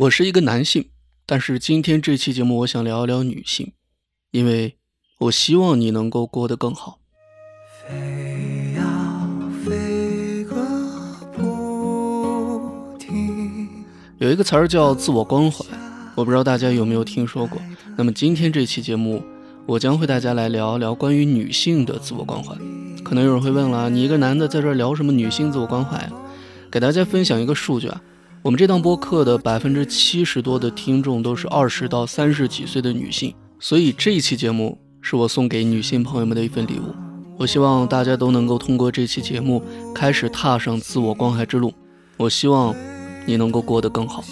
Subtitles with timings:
[0.00, 0.86] 我是一个男性，
[1.26, 3.74] 但是今天这期节目我想聊一聊女性，
[4.30, 4.78] 因为
[5.18, 7.00] 我希望你能够过得更好。
[7.86, 9.28] 飞呀
[9.62, 10.56] 飞个
[11.36, 13.68] 不停。
[14.16, 15.66] 有一个词儿叫自我关怀，
[16.14, 17.60] 我不知道大家有没有听说过。
[17.98, 19.22] 那么今天这期节目，
[19.66, 22.56] 我将会大家来聊一聊关于女性的自我关怀。
[23.04, 26.10] 可能有人会问了，你一个男的在这聊什么女性自我关怀啊？
[26.70, 28.00] 给大家分享一个数据啊，
[28.42, 36.94] 我们这档播客的百分之七十多的听众都是二十到三十几岁的女性，所以这一期节目是我送给女性朋友们的一份礼物。
[37.36, 39.62] 我希望大家都能够通过这期节目
[39.94, 41.70] 开始踏上自我关怀之路。
[42.16, 42.74] 我希望
[43.26, 44.24] 你能够过得更好。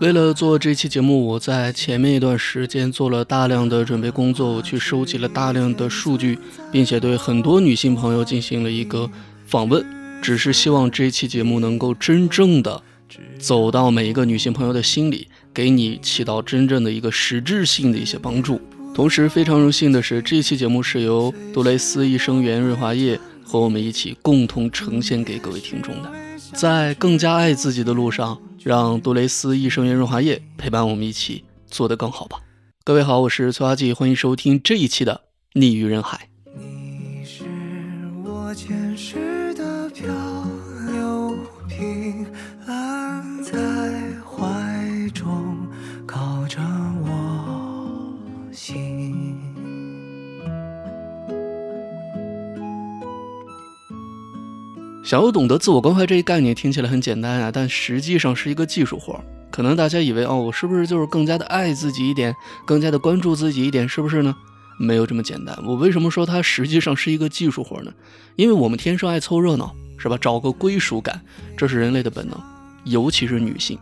[0.00, 6.38] 为了做这期节目，我在前面一段时间做了大量的准备工作，我去收集了大量的数据，
[6.70, 9.08] 并且对很多女性朋友进行了一个
[9.46, 9.84] 访问，
[10.22, 12.80] 只是希望这期节目能够真正的
[13.40, 18.60] 走到每一个女性朋友的心里，给你起到真正的一个实质性的一些帮助。
[18.94, 26.12] 同时，非常荣幸的是，这期节目是由杜蕾斯益生元润滑液和我们一起共同呈现给各位听众的。
[26.54, 32.38] 在更加爱自己的路上，让杜蕾斯益生元润滑液陪伴我们一起做得更好吧。
[32.84, 35.22] 各位好，我是崔花季，欢迎收听这一期的
[35.58, 36.28] 《逆于人海》。
[36.60, 37.44] 你是
[38.24, 39.31] 我前世
[42.64, 43.52] 安在
[44.24, 45.66] 怀中，
[46.06, 46.60] 靠着
[47.02, 49.36] 我心。
[55.02, 59.20] 想要懂得自我关怀这一概念，听起来很简单啊，但实际上是一个技术活。
[59.50, 62.32] 可能大家以为哦，我是不是就是更加的爱自己一点，
[62.64, 64.34] 更加的关注自己一点，是不是呢？
[64.78, 65.58] 没有这么简单。
[65.66, 67.92] 我为什么说它实际上是一个技术活呢？
[68.36, 70.16] 因为我们天生爱凑热闹，是吧？
[70.16, 71.20] 找个归属感，
[71.56, 72.40] 这是人类的本能，
[72.84, 73.78] 尤其是女性。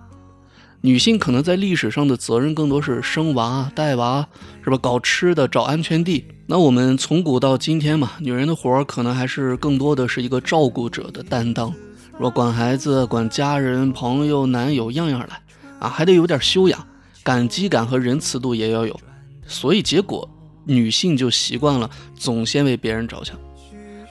[0.83, 4.27] 女性可能在历史上的责任更多是生娃、带娃，
[4.65, 4.79] 是吧？
[4.79, 6.25] 搞吃的、找安全地。
[6.47, 11.73] 那我们从古到今天嘛，女人的活儿可能还是更多的是一个照顾者的担当，
[12.19, 15.43] 说管孩子、管家人、朋友、男友，样样来
[15.79, 16.87] 啊，还得有点修养，
[17.23, 18.99] 感激感和仁慈度也要有。
[19.47, 20.27] 所以结果，
[20.65, 23.39] 女性就习惯了总先为别人着想。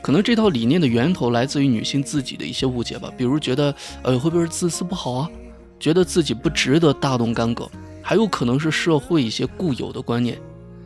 [0.02, 5.30] 可能这套理念的源头来自于女性自己的一些误解吧，比如觉得，呃，会不会是自私不好啊？
[5.80, 7.70] 觉得自己不值得大动干戈，
[8.02, 10.38] 还有可能是社会一些固有的观念，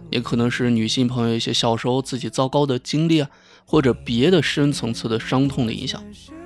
[0.09, 3.29] 也可能是女性朋友一些小时候自己糟糕的经历啊，
[3.65, 6.03] 或者别的深层次的伤痛的影响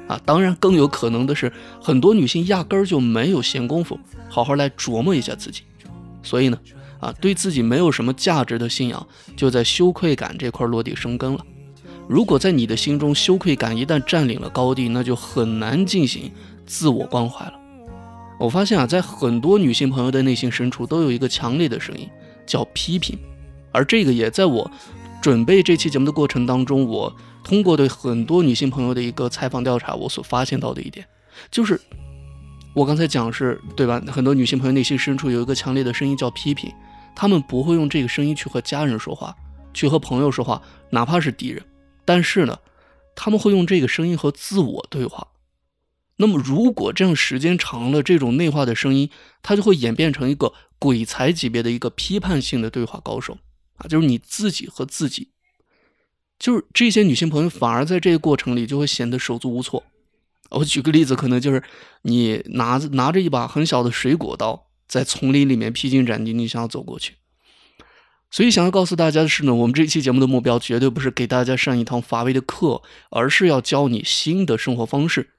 [0.07, 0.19] 啊。
[0.25, 1.51] 当然，更有可能的是，
[1.81, 3.99] 很多女性压根儿就没有闲工夫
[4.29, 5.63] 好好来琢磨一下自己，
[6.23, 6.57] 所以呢，
[6.99, 11.45] 啊，对自己没有什么价值的信仰，就在羞愧感这块落地生根了。
[12.07, 16.31] 如果在你的心中羞愧感一旦占领了高地，那就很难进行
[16.65, 17.53] 自我关怀了。
[18.39, 22.07] 我发现啊，在很多女性朋友的内心深处都有一个强烈的声音，
[22.45, 23.17] 叫批评。
[23.71, 24.71] 而这个也在我
[25.21, 27.13] 准备这期节目的过程当中，我
[27.43, 31.05] 通过对很多女性朋友的一个采访调查，我所发现到的一点，
[31.51, 31.79] 就是
[32.73, 34.01] 我刚才讲是对吧？
[34.07, 36.71] 很多女性朋友内心深处有一个强烈的声音叫批评，
[37.15, 39.35] 她们不会用这个声音去和家人说话，
[39.73, 41.63] 去和朋友说话，哪怕是敌人，
[42.07, 42.59] 但是呢，
[43.17, 45.27] 他们会用这个声音和自我对话。
[46.15, 49.09] 那么，如果这样时间长了，这种内化的声音，
[49.43, 53.37] 它就会演变成一个鬼才级别的一个批判性的对话高手
[53.75, 55.31] 啊，就是你自己和自己，
[56.39, 59.83] 就是这些女性朋友反而在这个过程里就会显得手足无措。
[60.51, 61.61] 我举个例子，可能就是
[62.03, 67.15] 你拿着拿着一把很小的水果刀，在丛林里面披荆斩棘，你想要走过去。
[68.29, 75.29] 所以，想要告诉大家的是呢，我们这一期节目的目标绝对不是给大家上一堂乏味的课，而是要教你新的生活方式。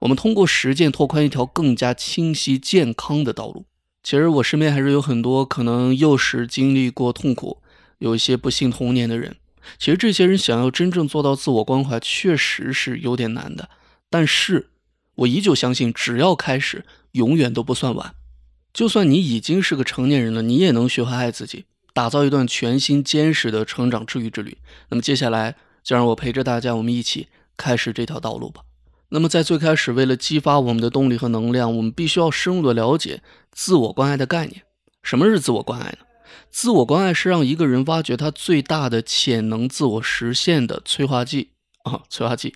[0.00, 3.64] 我们通过实践拓宽一条更加清晰、健康的道路。
[4.02, 7.62] 其实我身边还是有很多可能幼时经历过痛苦、
[7.98, 9.36] 有一些不幸童年的人。
[9.78, 13.70] 其实这些人想要真正做到自我关怀，确实是有点难的。
[14.10, 14.68] 但是
[15.14, 18.14] 我依旧相信，只要开始，永远都不算晚。
[18.74, 21.64] 就算你已经是个成年人了，你也能学会爱自己，
[21.94, 24.58] 打造一段全新、坚实的成长治愈之旅。
[24.90, 28.62] 那么接下来，就让我陪着大家，我们一起开始这条道路吧。
[29.10, 34.62] 那么，在最开始，为了激发我们的动力和能量，我们必须要深入的了解自我关爱的概念。
[35.04, 35.98] 什么是自我关爱呢？
[36.50, 41.50] 自我关爱是让一个人挖掘他最大的潜能、自我实现的催化剂
[41.84, 42.54] 啊，催化剂。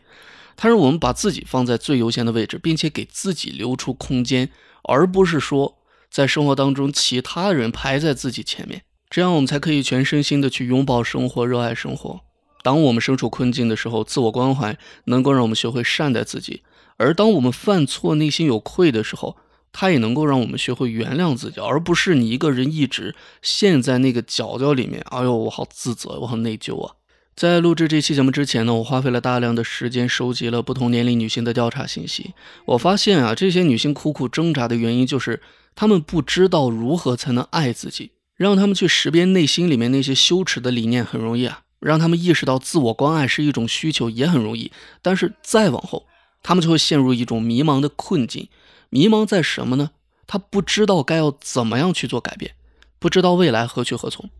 [0.57, 4.51] 它让我们把自己放在最优先的位置，并且给自己留出空间，
[4.83, 5.79] 而不是说
[6.11, 8.83] 在生活当中其他人排在自己前面。
[9.11, 12.21] 这样，我们才可以全身心的去拥抱生活，热爱生活。
[12.63, 16.63] 当我们身处困境的时候，自我关怀能够让我们学会善待自己；
[16.99, 19.37] 而当我们犯错、内心有愧的时候，
[19.73, 25.03] 它也能够让我们学会原谅自己，而不是你一个人一直陷在那个角角里面。
[25.11, 26.97] 哎呦，我好自责，我好内疚啊！
[27.35, 32.35] 在录制这期节目之前呢，我花费了大量的时间收集了不同年龄女性的调查信息。
[32.67, 35.41] 我发现啊，这些女性苦苦挣扎的原因就是
[35.77, 38.11] 她们不知道如何才能爱自己。
[38.39, 44.71] 让他们去识别内心里面那些羞耻的理念很容易啊，让他们意识到自我关爱是一种需求也很容易。
[45.03, 46.07] 但是再往后，
[46.41, 48.49] 他们就会陷入一种迷茫的困境。
[48.91, 49.91] 迷茫在什么呢？
[50.29, 52.55] 他不知道该要怎么样去做改变，
[53.01, 54.31] 不知道未来何去何从。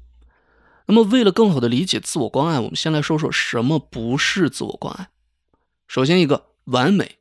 [0.87, 5.09] 那么，为了更好的理解自我关爱，我们先来说说什么不是自我关爱。
[5.89, 7.17] 首先，一个完美，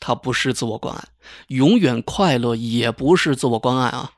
[0.00, 1.04] 它不是自我关爱；
[1.46, 4.12] 永远快乐也不是自我关爱啊。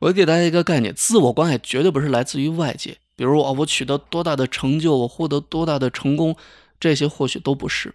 [0.00, 6.36] 我给大家一个概念，自我关爱绝对不是来自于外界，比如我，我取得多大的成就，我获得多大的成功，
[6.78, 7.94] 这些或许都不是。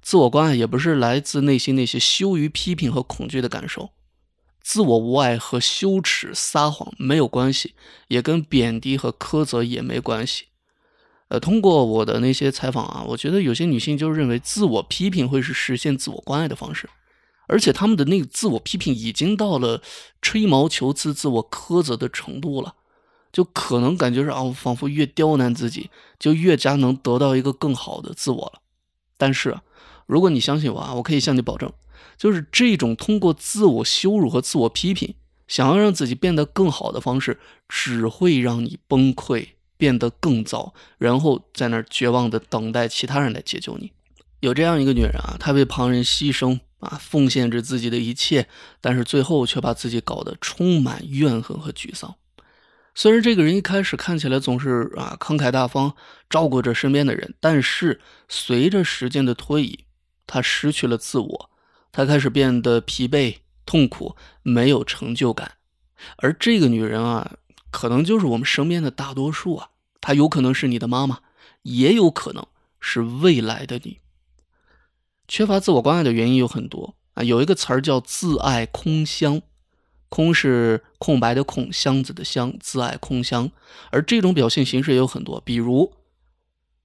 [0.00, 3.90] 自我关爱也不是来自内心那些羞于批评和恐惧的感受。
[4.60, 7.74] 自我无爱和羞耻、撒谎没有关系，
[8.08, 10.44] 也跟贬低和苛责也没关系。
[11.28, 16.88] 呃，通过我的那些采访啊，我觉得有些女性就认为自我批评会是实现自我关爱的方式，
[17.48, 19.82] 而且他们的那个自我批评已经到了
[20.22, 22.74] 吹毛求疵、自我苛责的程度了，
[23.32, 28.60] 就可能感觉是啊，仿佛越刁难自己，就越加能得到一个更好的自我了。
[29.16, 29.58] 但是，
[30.06, 31.72] 如果你相信我啊，我可以向你保证。
[32.16, 35.14] 就是这种通过自我羞辱和自我批评，
[35.46, 43.92] 想要让自己变得更好的方式，只会让你崩溃，变得更糟，然后在那儿绝望的等待其他人来解救你。
[44.40, 48.48] 有这样一个女人啊，她为旁人牺牲啊，奉献着自己的一切，
[48.80, 52.14] 但是最后却把自己搞得充满怨恨和沮丧。
[52.94, 55.94] 虽然这个人一开始看起来总是啊慷慨大方，
[56.28, 59.84] 照顾着身边的人，但是随着时间的推移，
[60.26, 61.50] 他失去了自我。
[61.90, 65.52] 他开始变得疲惫、痛苦、没有成就感，
[66.16, 67.36] 而这个女人啊，
[67.70, 69.70] 可能就是我们身边的大多数啊。
[70.00, 71.20] 她有可能是你的妈妈，
[71.62, 72.46] 也有可能
[72.78, 73.98] 是未来的你。
[75.28, 79.42] 缺乏自我关爱的原因有很多啊，有一个词儿叫“自爱空箱”，
[80.08, 83.50] 空是空白的空，箱子的箱，自爱空箱。
[83.90, 85.92] 而这种表现形式也有很多，比如，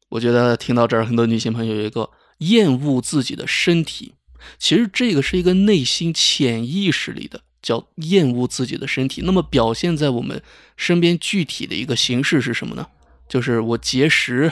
[0.09, 2.09] 我觉得听到这儿，很多女性朋友有一个
[2.39, 4.13] 厌恶自己的身体。
[4.59, 10.43] 其实这个是一个内心潜意识里的叫厌恶自己的身体，那么表现在我们
[10.75, 12.87] 身边具体的一个形式是什么呢？
[13.29, 14.51] 就是我节食，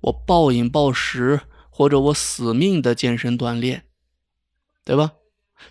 [0.00, 1.40] 我暴饮暴食，
[1.78, 3.84] 或者我死命的健身锻炼，
[4.84, 5.12] 对吧？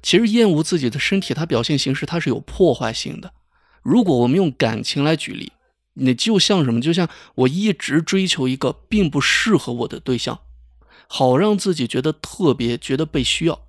[0.02, 3.34] 其实厌恶自己的身体，它表现形式它是有破坏性的。
[3.82, 5.52] 如果我们用感情来举例，
[5.96, 6.80] 你就像什么？
[6.80, 10.40] 就像我一直追求一个并不适合我的对象。
[11.10, 13.68] 好让自己觉得特别，觉得被需要，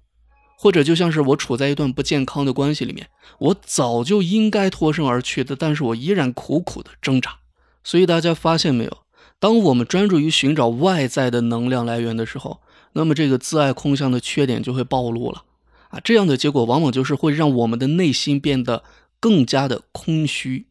[0.57, 7.39] 或者就像是我处在一段不健康的关系里面，我早就应该脱身而去的，但是我依然苦苦的挣扎。
[7.83, 8.99] 所以大家发现没有？
[9.41, 12.61] 当我们专注于寻找外在的能量来源的时候，
[12.95, 15.45] 那么这个自爱空相的缺点就会暴露了
[15.91, 16.01] 啊！
[16.03, 18.83] 这样的结果往往就是会让我们的内心变得
[19.21, 20.67] 更加的空虚，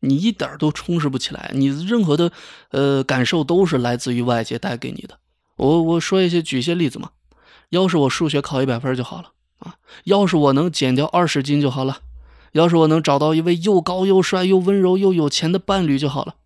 [0.00, 2.32] 你一点都充实不起来，你任何的
[2.70, 5.18] 呃感受都是来自于外界带给你的。
[5.56, 7.10] 我我说一些举一些例子嘛，
[7.68, 11.98] 要是我数学考一百分就好了啊，要是我能减掉二十斤就好了，
[12.52, 16.36] 要是我能找到一位又高又帅又温柔又有钱的伴侣就好了，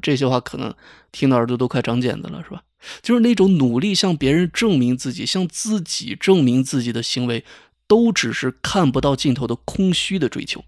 [0.00, 0.74] 这些话可能
[1.12, 2.62] 听到耳朵都快长茧子了，是吧？
[3.02, 7.44] 就是那种努力向别人证明自己、向自己证明自己的行为，
[7.86, 10.64] 都只是看不到尽头的空虚的追求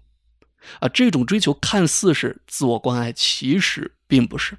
[0.79, 4.57] 啊，这种追求看似是自我关爱，其实并不是。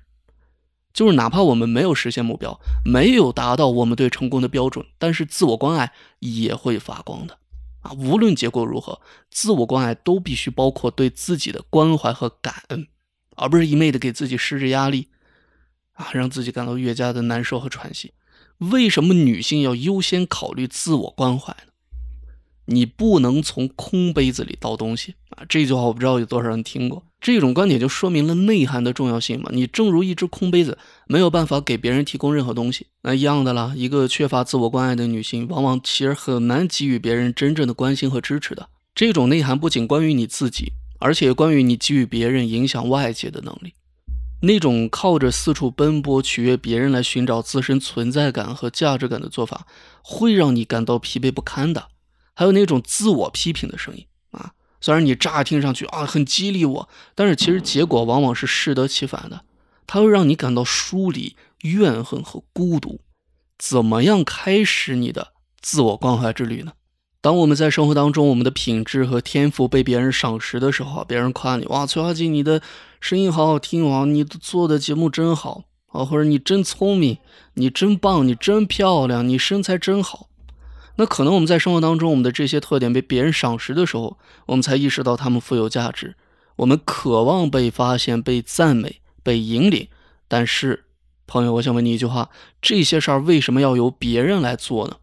[0.95, 7.39] 就是哪怕我们没有实现目标，没有达到我们对成功的标准，但是自我关爱也会发光的
[7.83, 7.93] 啊！
[7.93, 12.89] 无论结果如何，自我关爱都必须包括对自己的关怀和感恩，
[13.39, 15.09] 而不是一昧的给自己施着压力
[15.93, 18.13] 啊，让自己感到越加的难受和喘息。
[18.59, 21.73] 为什么女性要优先考虑自我关怀呢？
[22.67, 25.43] 你不能从空杯子里倒东西啊！
[25.49, 27.03] 这句话我不知道有多少人听过。
[27.21, 29.49] 这种观点就说明了内涵的重要性嘛。
[29.53, 30.77] 你正如一只空杯子，
[31.07, 33.73] 没有办法给别人提供任何东西，那一样的啦。
[33.75, 38.69] 一个缺乏自我关爱的女性，往往其实很难给予别人真正的关心和支持的。
[38.95, 43.75] 这种内涵不仅关于你自己，而且关于你给予别人影响外界的能力。
[44.43, 49.67] 那种靠着四处奔波取悦别人来寻找自身存在感和价值感的做法，
[50.03, 51.89] 会让你感到疲惫不堪的。
[52.35, 54.53] 还有那种自我批评的声音啊。
[54.81, 59.43] 虽然你乍听上去啊很激励我，但是其实结果往往是适得其反的，
[59.89, 63.01] 它会让你感到疏离、怨恨和孤独。
[63.59, 66.75] 怎么样开始你的自我关怀之旅呢？
[67.29, 72.63] 当我们在生活当中，我们的品质和天赋被别人赏识的时候，别人夸你哇，崔小静，你的
[73.03, 77.19] 声音好好听啊，你做的节目真好啊，或者你真聪明，
[77.53, 80.31] 你真棒，你真漂亮，你身材真好。
[80.97, 84.17] 那可能我们在生活当中，我们的这些特点被别人赏识的时候，
[84.47, 86.15] 我们才意识到他们富有价值。
[86.57, 89.89] 我们渴望被发现、被赞美、被引领。
[90.29, 90.85] 但是，
[91.27, 92.31] 朋友，我想问你一句话：
[92.63, 94.97] 这些事儿为什么要由别人来做呢？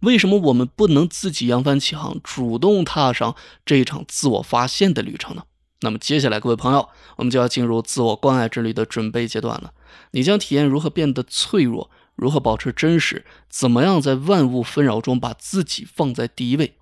[0.00, 5.44] 为什么我们不能自己扬帆起航，主动踏上这一场自我发现的旅程呢？
[5.80, 9.72] 那么接下来，各位朋友，我们就要进入自我关爱之旅的准备阶段了。
[10.12, 16.76] 你将体验如何变得脆弱，如何保持真实，怎么样在万物纷扰中把自己放在第一位。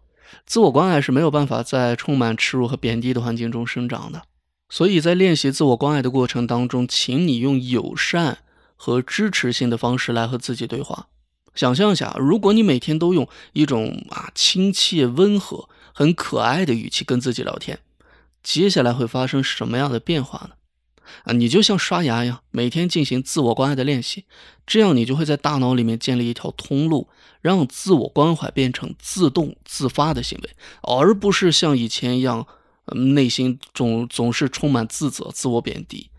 [0.47, 4.23] 自我关爱是没有办法在充满耻辱和贬低的环境中生长的。
[4.69, 8.39] 所以在练习自我关爱的过程当中，请你用友善
[8.77, 11.09] 和支持性的方式来和自己对话。
[11.55, 17.79] 想象一下，如果你每天都用一种啊亲切、温和、很可爱的语气跟自己聊天，
[18.43, 20.57] 接下来会发生什么样的变化呢？
[21.25, 24.25] 啊，你就像刷牙一样，每天进行自我关爱的练习，
[24.67, 27.09] 这样你就会在大脑里面建立一条通路，
[27.41, 30.51] 让自我关怀变成自动自发的行为，
[30.83, 32.47] 而不是像以前一样，
[33.15, 36.11] 内心总总是充满自责、自我贬低。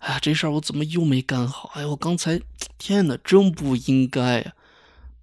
[0.00, 1.70] 哎呀，这事儿我怎么又没干好？
[1.74, 2.40] 哎，我刚才，
[2.76, 4.52] 天哪，真不应该呀！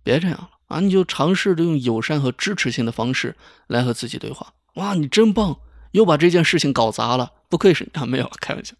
[0.04, 0.80] 别这样了啊！
[0.80, 3.36] 你就尝试着用友善和支持性的方式
[3.68, 4.54] 来和自己对话。
[4.76, 5.58] 哇，你真棒！
[5.92, 8.08] 又把这件事情搞砸了，不愧是你。
[8.08, 8.76] 没有开玩笑，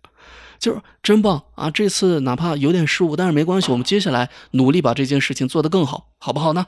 [0.60, 1.72] 就是真棒啊！
[1.72, 6.68] 这次哪怕有点失误，但是没关系，我们接下来努力把这件事情做得更好，好不好呢？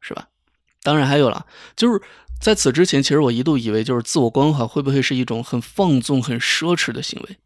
[0.00, 0.28] 是吧？
[0.82, 1.44] 当然还有了，
[1.76, 2.00] 就是
[2.40, 7.36] 在此之前，其实我一度以为，就是自我关怀会不会是一种很放纵、很奢侈的行为？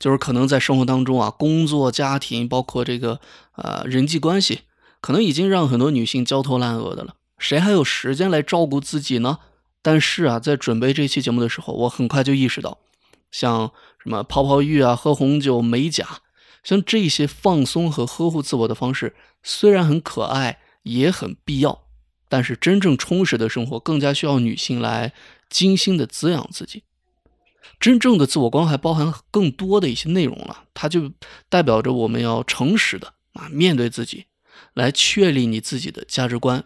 [0.00, 3.20] 就是可能在生活当中啊，工作、家庭，包括这个
[3.54, 4.62] 呃人际关系。
[5.04, 9.38] 可能已经让很多女性焦头烂额的了，谁还有时间来照顾自己呢？
[9.82, 12.78] 但是啊，在准备这期节目的时候，我很快就意识到，
[13.30, 13.70] 像
[14.02, 16.22] 什么泡泡浴啊、喝红酒、美甲，
[16.62, 21.82] 像这些放松和呵护自我的方式，虽然很可爱，也很必要，
[22.30, 25.12] 但是真正充实的生活，更加需要女性来
[25.50, 26.82] 精心的滋养自己。
[27.78, 31.12] 真正的自我关怀包含更多的一些内容了，它就
[31.50, 34.24] 代表着我们要诚实的啊面对自己。
[34.74, 36.64] 来确立你自己的价值观，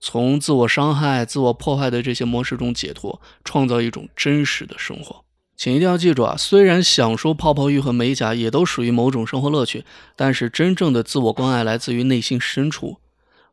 [0.00, 5.24] 从自我伤害、自我破坏的这些模式中解脱，创造一种真实的生活。
[5.54, 6.34] 请一定要记住啊！
[6.36, 9.84] 虽然享受泡泡浴和美甲也都属于某种生活乐趣，
[10.16, 12.98] 但是真正的自我关爱来自于内心深处，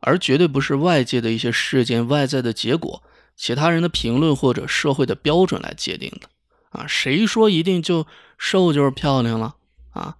[0.00, 3.02] 而绝对不是外界的一些事件、外在的结果、
[3.36, 6.28] 其他人的评论或者社会的标准来界定的。
[6.70, 8.06] 啊，谁说一定就
[8.38, 9.56] 瘦就是漂亮了
[9.90, 10.16] 啊？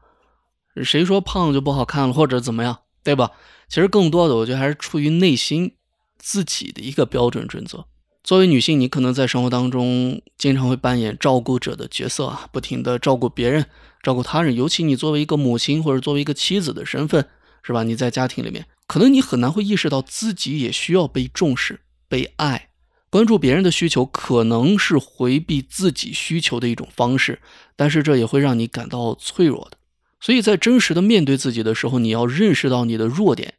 [0.84, 2.80] 谁说胖就不好看了或者怎么样？
[3.02, 3.32] 对吧？
[3.70, 5.76] 其实更多的，我觉得还是出于内心
[6.18, 7.86] 自己的一个标准准则。
[8.24, 13.64] 作为女性，你可能在生活当中经常会扮演照顾者的角色啊，不停的照顾别人、
[14.02, 14.56] 照顾他人。
[14.56, 17.28] 尤其你作为一个母亲或者作为一个妻子的身份，
[17.62, 17.84] 是吧？
[17.84, 22.70] 你在家庭里面，可能你很难会意识到自己也需要被重视、被爱。
[23.08, 27.40] 关注别人的需求，可能是回避自己需求的一种方式，
[27.76, 29.78] 但是这也会让你感到脆弱的。
[30.20, 33.54] 所以在真实的面对自己的时候，你要认识到你的弱点，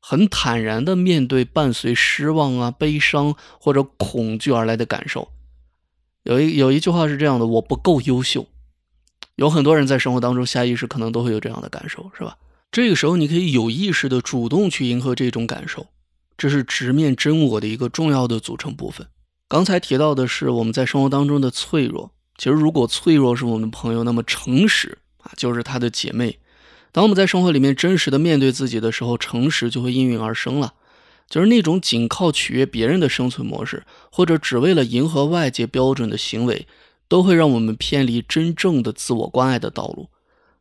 [0.00, 5.28] 很坦然的面对伴随失望啊、悲伤或者恐惧而来的感受。
[6.22, 8.46] 有一有一句话是这样的：我不够优秀。
[9.36, 12.36] 有很多人在生活当中下意识可能都会有这样的感受，是吧？
[12.70, 15.86] 这个时候你可以有意识的主动去迎合这种感受，
[16.36, 19.06] 这是直面真我的一个重要的组成部分。
[19.48, 25.32] 刚才提到的是我们在生活当中的脆弱，其实如果脆弱是我们朋友，那么诚实啊。
[25.36, 26.38] 就是她的姐妹。
[26.92, 30.74] 当我们在生活里面真实的面对自己的时候，诚实就会应运而生了。
[31.28, 36.66] 就是那种仅靠取悦别人的生存模式，或者只为了迎合外界标准的行为，
[37.06, 40.08] 都会让我们偏离真正的自我关爱的道路。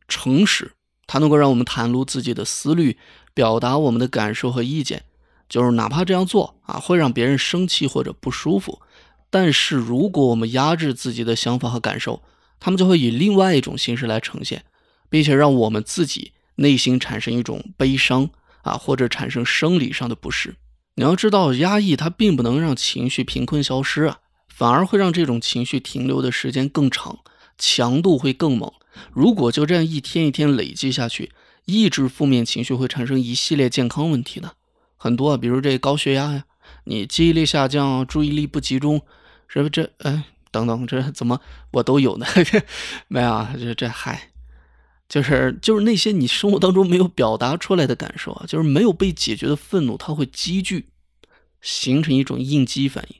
[0.10, 0.74] 诚实，
[1.06, 2.98] 它能够让我们袒露自己的思虑，
[3.34, 5.04] 表达我们的感受和意见。
[5.48, 8.82] 就是哪怕这样做啊，会让别人生气或者不舒服，
[9.30, 12.22] 但是如果我们压制自己的想法和感受，
[12.60, 14.66] 他们就会以另外一种形式来呈现，
[15.10, 18.30] 并且让我们自己内心产生一种悲伤
[18.62, 20.56] 啊，或者产生生理上的不适。
[20.96, 27.20] 你要知道，压抑它并不能让情绪贫困消失啊，反而会让这种情绪停留的时间更长，
[27.58, 28.72] 强度会更猛。
[29.14, 31.32] 如果就这样一天一天累积下去，
[31.66, 34.54] 抑制负面情绪会产生一系列健康问题的，
[34.96, 36.46] 很多啊，比如这高血压呀，
[36.86, 39.02] 你记忆力下降，注意力不集中，
[39.48, 40.24] 是不是这哎？
[40.50, 41.40] 等等，这怎么
[41.72, 42.26] 我都有呢？
[43.08, 44.30] 没有啊，这这嗨，
[45.08, 50.90] 就是就是那些你生活当中没有表达出来的感受啊，就是没有被解决的愤怒，它会积聚。
[51.60, 53.16] 形成一种应激反应，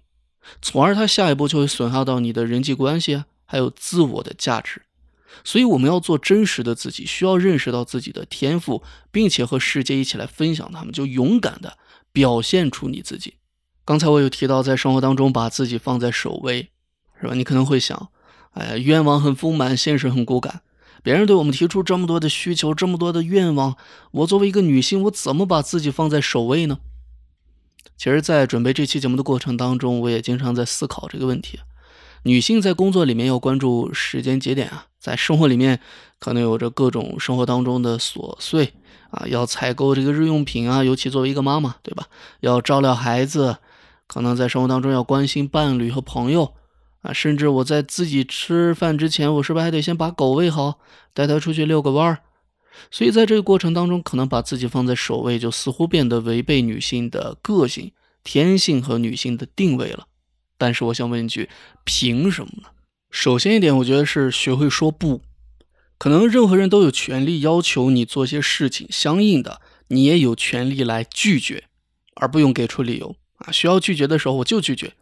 [0.62, 4.84] 从而它下一步就会损害到你的人际关系啊，还有自我的价值。
[5.44, 11.80] 所以我们要做真实的自己，需要认识到自己的天赋，并且和世界一起来分享他们，就勇敢的
[12.12, 13.34] 表现出你自己。
[13.84, 16.70] 刚才我有提到，在生活当中把自己放在首位，
[17.20, 17.34] 是吧？
[17.34, 18.10] 你可能会想，
[18.52, 20.62] 哎呀，愿望很丰满，现实很骨感。
[21.08, 23.78] 别人对我们提出这么多的需求，这么多的愿望，
[24.12, 26.80] 我作为一个女性，我怎么把自己放在首位呢？
[27.96, 31.62] 其实，在准备这期节目的过程当中，我也经常在思考这个问题。
[32.24, 35.80] 女性在工作里面要关注时间节点啊，在生活里面
[36.20, 38.74] 可能有着各种生活当中的琐碎
[39.10, 42.08] 啊，要采购这个日用品啊，尤其作为一个妈妈，对吧？
[42.42, 43.56] 要照料孩子，
[44.08, 46.56] 可能在生活当中要关心伴侣和朋友。
[47.02, 50.80] 啊，甚至我在自己吃饭之前，我是不是还得先把狗喂好，
[51.14, 52.20] 带它出去遛个弯儿？
[52.92, 57.92] 所以在这个过程当中，可能把自己放在首位，就似乎变得违背女性的个性、
[58.24, 60.08] 天性和女性的定位了。
[60.58, 61.50] 但是我想问一句，
[61.84, 62.70] 凭什么呢？
[63.10, 65.22] 首先一点，我觉得是学会说不。
[65.98, 71.64] 可能任何人都有权利要求你做些事情，相应的，你也有权利来拒绝，
[72.16, 73.52] 而不用给出理由啊。
[73.52, 74.94] 需要拒绝的时候，我就拒绝。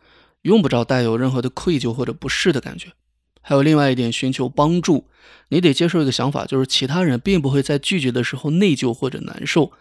[0.46, 2.94] 用不着带有任何的愧疚或者不适的感觉。
[3.42, 5.08] 还有另外一点，寻求帮助，
[5.50, 9.72] 你得接受一个想法，就是其他人并不会在拒绝的时候内疚或者难受。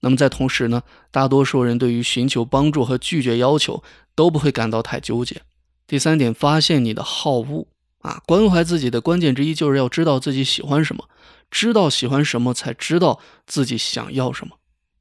[0.00, 3.84] 那么在同时呢，大多数人对于寻求帮助和拒绝要求
[4.16, 5.42] 都不会感到太纠结。
[5.86, 7.68] 第三点，发现你的好恶
[8.00, 11.08] 啊，关怀自己的关键之一就是要知道自己喜欢什么，
[11.52, 14.56] 知道喜欢什么才知道自己想要什么。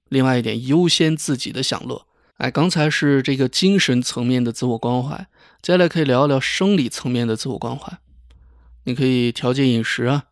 [0.08, 2.06] 另外一点，优先自己的享乐。
[2.40, 5.28] 哎，刚才是这个精神层面的自我关怀，
[5.62, 7.98] 接下来可以聊一聊生理层面的自我关怀。
[8.86, 10.24] 你可以调节饮食啊，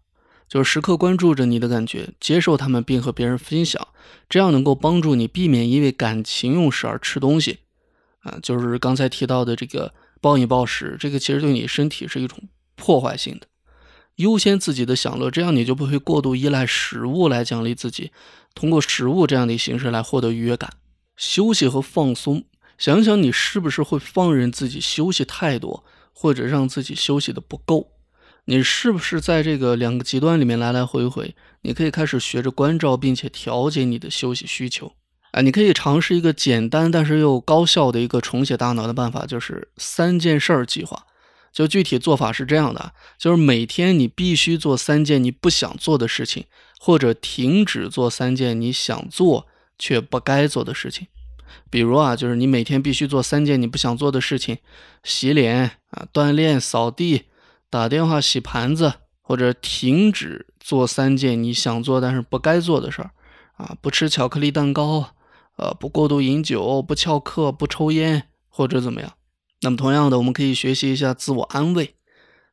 [0.47, 3.85] 就是时刻关注着你的感觉，接受他们，并和别人分享，
[4.29, 7.59] 这样能够帮助你避免因为感情用事而吃东西。
[8.19, 12.39] 啊，就是刚才提到的这个暴饮暴食，这个其实对你身体是一种
[12.75, 13.47] 破坏性的。
[14.15, 18.11] 优先自己的享乐，这样你就不会过度依赖食物来奖励自己，
[18.55, 20.71] 通过食物这样的形式来获得愉悦感。
[21.17, 22.45] 休息和放松，
[22.77, 27.91] 想想你是不是会放任自己休息太多，或者让自己休息的不够？
[28.45, 31.35] 你是不是在这个两个极端里面来来回回？
[31.63, 34.93] 你可以开始学着关照，并且调节你的休息需求。
[35.31, 41.05] 啊，你可以尝试一个简单但是又高效的一个重写大脑的办法，就是三件事儿计划。
[41.51, 46.45] 就具体做法是这样的：就是每天你必须做三件你不想做的事情，
[46.79, 49.47] 或者停止做三件你想做。
[49.77, 51.07] 却不该做的事情，
[51.69, 54.57] 比如啊，就是你每天必须做三件你不想做的事情：
[55.03, 57.25] 洗脸啊、锻炼、扫地、
[57.69, 63.11] 打电话、洗盘子，或者停止做三件你想做但是不该做的事儿
[63.55, 65.13] 啊，不吃巧克力蛋糕，
[65.57, 69.13] 呃，不过度饮酒，不翘课，不抽烟，或者怎么样。
[69.61, 71.95] 那么同样的，我们可以学习一下自我安慰，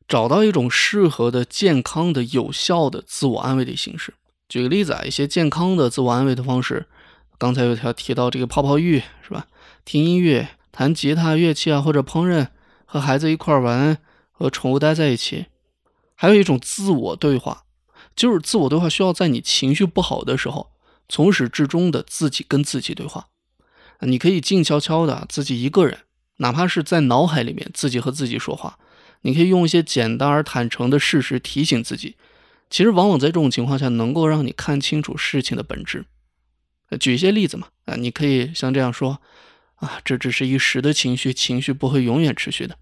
[0.07, 4.13] 找到一种适合的、健康的、有效的自我安慰的形式。
[4.49, 6.87] 举个例子啊，一些健康的自我安慰的方式。
[7.37, 9.47] 刚才有条提到这个泡泡浴是吧？
[9.83, 12.47] 听音乐、弹吉他乐器啊，或者烹饪，
[12.85, 13.97] 和孩子一块玩，
[14.31, 15.47] 和宠物待在一起。
[16.15, 17.63] 还有一种自我对话，
[18.15, 20.71] 就是自我对话需要在你情绪不好的时候，
[21.09, 23.27] 从始至终的自己跟自己对话。
[24.01, 25.99] 你可以静悄悄的自己一个人，
[26.37, 28.79] 哪怕是在脑海里面自己和自己说话。
[29.21, 32.15] 你可以用一些简单而坦诚的事实提醒自己。
[32.69, 36.05] 其实往往在这种情况下，能够让你看清楚事情的本质。
[36.99, 39.21] 举一些例子嘛，啊，你可以像这样说，
[39.75, 42.77] 啊，这只是一时的情绪，情绪不会永远持续的，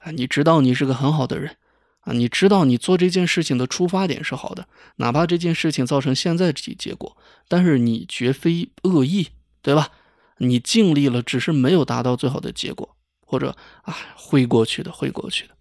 [0.00, 1.56] 啊，你知道你是个很好的人，
[2.00, 9.28] 啊，你知道你做这件事情的出发点是好的，哪怕这件事情造成现在这结果，但是你绝非恶意，
[9.62, 9.90] 对吧？
[10.38, 15.54] 你尽力了，只是没有达到最好的结果，或者啊，会过去的，会过去的，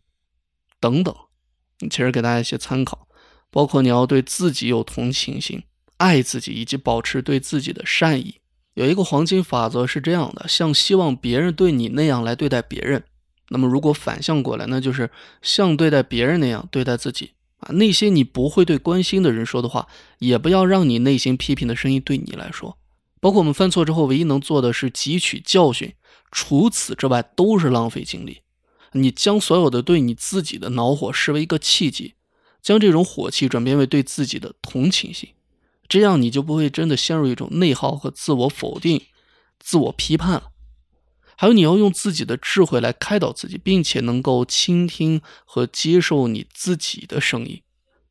[0.80, 1.16] 等等，
[1.90, 3.08] 其实给大家一些参考，
[3.50, 5.64] 包括你要对自己有同情心。
[5.98, 8.40] 爱自己以及保持对自己的善意，
[8.76, 13.04] 有一个黄金法则是这样的：像希望别人对你那样来对待别人。
[13.50, 15.10] 那么如果反向过来，那就是
[15.42, 17.72] 像对待别人那样对待自己啊。
[17.72, 19.88] 那些你不会对关心的人说的话，
[20.20, 22.78] 也不要让你内心批评的声音对你来说。
[23.20, 25.94] 包括我们犯错之后，唯一能做的是汲取教训，
[26.32, 28.42] 除此之外都是浪费精力。
[28.92, 32.14] 你将所有的对你自己的恼火视为一个契机，
[32.62, 35.30] 将这种火气转变为对自己的同情心。
[35.88, 39.02] 这样你就不会真的陷入一种内耗和自我否定、
[39.60, 40.52] 自我批判了。
[41.36, 47.62] 还有，你要用自己的智慧来开导自己，并且能够倾听和接受你自己的声音。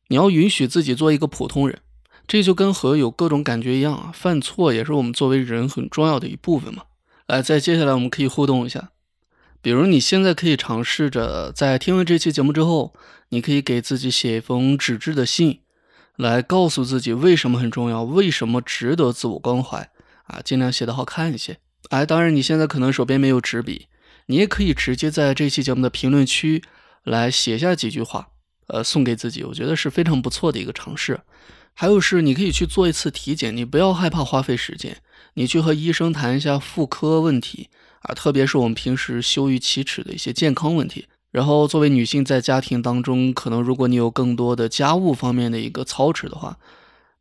[0.07, 1.81] 你要允许自己做一个普通人，
[2.25, 4.11] 这就跟和有各种感觉一样啊。
[4.13, 6.83] 犯错也是我们作为人很重要的一部分嘛。
[7.25, 8.91] 来，再接下来我们可以互动一下，
[9.61, 12.93] 比如你现在可以尝试着在听完这期节目之后，
[13.27, 15.59] 你可以给自己写一封纸质的信，
[16.17, 19.89] 来告诉自己为什么很重要，为什么值得自我关怀
[20.25, 21.59] 啊，尽量写的好看一些。
[21.89, 23.87] 哎，当然你现在可能手边没有纸笔，
[24.25, 26.63] 你也可以直接在这期节目的评论区
[27.03, 28.29] 来写下几句话，
[28.67, 31.21] 呃，送给自己，我觉得是非常不错的一个尝试。
[31.73, 34.97] 还有是，你可以去做一次体检，你不要害怕花费时间，
[35.35, 37.69] 你去和医生谈一下妇科问题
[38.01, 41.05] 啊，特别是我们平时羞于启齿的一些健康问题。
[41.31, 46.57] 然后，作为女性在家庭当中，可能如果你有更多的家务方面的一个操持的话，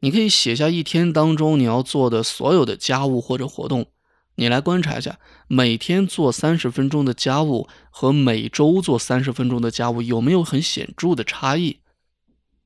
[0.01, 3.87] 你可以写下一天当中你要做的所有的家务或者活动，
[4.37, 11.81] 你来观察一下，每天做三十分钟的家务和每周做三十分钟的家务有没有很显著的差异。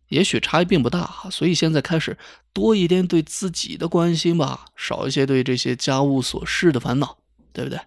[0.09, 2.18] 也许差异并不大哈，所以现在开始
[2.53, 7.18] 多一点对自己的关心吧，少一些对这些家务琐事的烦恼，
[7.53, 7.79] 对不对？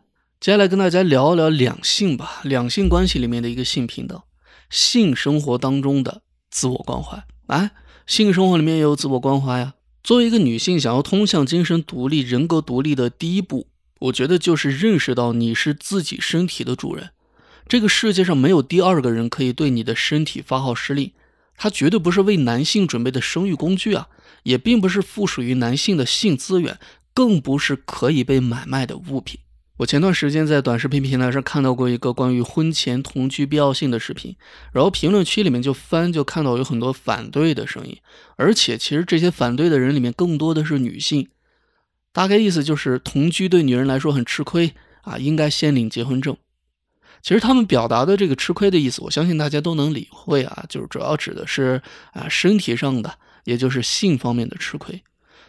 [0.44, 4.22] 接下来跟大家聊聊两性吧，两性关系里面的一个性平等，
[4.70, 7.24] 性生活当中的自我关怀。
[7.48, 7.72] 哎，
[8.06, 9.76] 性生活里面也有自我关怀呀。
[10.04, 13.68] 作为一个女性，想要通向精神独立、人格独立的第一步，
[14.02, 17.12] 我觉得就是认识到你是自己身体的主人，
[17.70, 21.14] 这个世界上没有第二个人可以对你的身体发号施令。
[21.56, 24.10] 它绝对不是为男性准备的生育工具啊，
[24.44, 26.78] 也并不是附属于男性的性资源，
[27.14, 29.40] 更不是可以被买卖的物品。
[29.78, 34.36] 我前段时间在短视频平台上看到过一个关于婚前同居必要性的视频，
[34.72, 37.98] 然后评论区里面就翻就看到有很多反对的声音，
[38.36, 41.28] 而且其实这些反对的人里面更多的是女性，
[42.12, 46.38] 大概意思就是同居对女人来说很吃亏啊，应该先领结婚证。
[47.24, 51.82] 其实他们表达的这个吃亏的意思，我相信大家都能理会啊，就是主要指的是
[52.12, 55.02] 啊身体上的，也就是性方面的吃亏。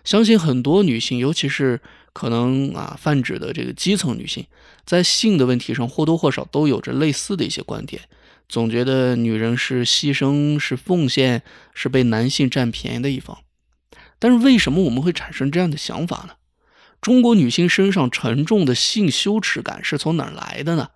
[0.04, 1.80] 相信很多女性，尤其是
[2.12, 4.46] 可能啊泛指的这个基层女性，
[4.84, 8.02] 在性的问题上或多或少都有着类似的一些观点，
[8.48, 13.38] 总觉得女人是牺牲、是奉献、是被男性占便宜的一方。
[14.18, 16.34] 但是为什么我们会产生这样的想法呢？
[17.00, 20.88] 中国女性身上沉重的性羞耻感是从哪儿来的呢？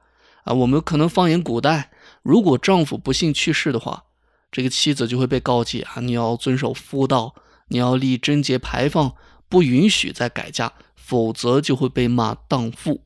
[0.45, 1.91] 啊，我们可能放眼古代，
[2.23, 4.05] 如果丈夫不幸去世的话，
[4.51, 7.35] 这个妻子就会被告诫啊，你要遵守妇道，
[7.69, 9.15] 你要立贞节牌坊，
[9.49, 13.05] 不允许再改嫁，否则就会被骂荡妇。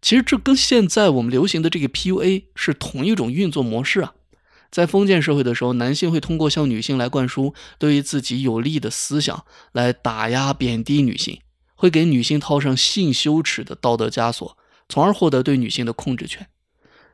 [0.00, 4.14] 其实这跟现在我们流行的这个 PUA 是同一种运作模式啊。
[4.70, 11.40] 在封建社会的时候，男性会通过向女性来灌输对于自己有利的思想，来打压贬低女性，
[11.74, 14.58] 会给女性套上性羞耻的道德枷锁。
[14.88, 16.48] 从而获得对女性的控制权，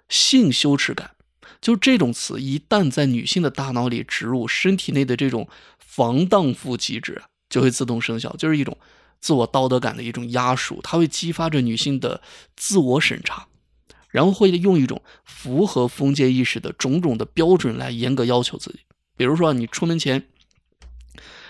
[0.08, 1.12] 性羞耻感，
[1.60, 5.48] 就这种词一旦在女性的大脑里植入，身体内的这种
[5.94, 8.78] 防荡妇机制就会自动生效，就是一种
[9.20, 12.22] 自我道德感的一种压属，它会激发着女性的
[12.57, 13.46] 自我审查，
[14.09, 18.81] 然后会用一种符合封建意识的种种的标准来严格要求自己。
[19.18, 20.26] 比如说，你出门前，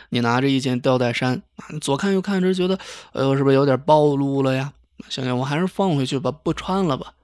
[0.09, 2.74] 你拿着一件吊带衫啊，左看右看着，觉得，
[3.12, 4.72] 哎呦，是不是有点暴露了呀？
[5.09, 7.14] 想想我还是放回去吧，不穿了吧。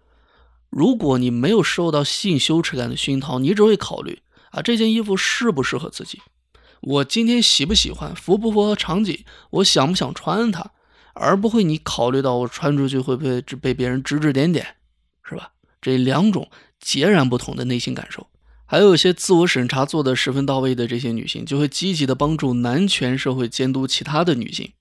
[0.70, 6.20] 如果你没有受到性羞耻感的熏陶，你只会考虑啊，这件衣服适不适合自己，
[6.80, 10.70] 我今天喜不喜欢，符不符合场景，我想不想穿它，
[11.14, 14.76] 而不会你考虑到我穿出去会不会被别人指指点点，
[15.22, 15.52] 是吧？
[15.80, 18.26] 这两种截然不同的内心感受。
[18.66, 24.72] 还有一些自我审查做得十分到位的这些女性，就会积极的帮助男权社会监督其他的女性。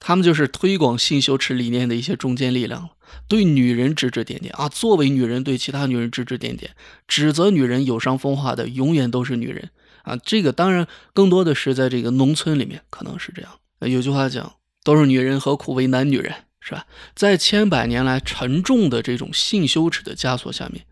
[0.00, 2.90] 他们就是推广性羞耻理念的一些中坚力量
[3.26, 6.70] 对女人指指点点啊，作为女人对其他女人指指点点，
[7.08, 9.70] 指责女人有伤风化的永远都是女人
[10.08, 10.18] 啊。
[10.24, 13.52] 这个当然更多的是在这个农村里面，可能是这样。
[13.80, 16.86] 有句话讲，都是女人，何苦为难女人，是吧？
[17.14, 20.84] 在千百年来沉重的这种性羞耻的枷锁下面，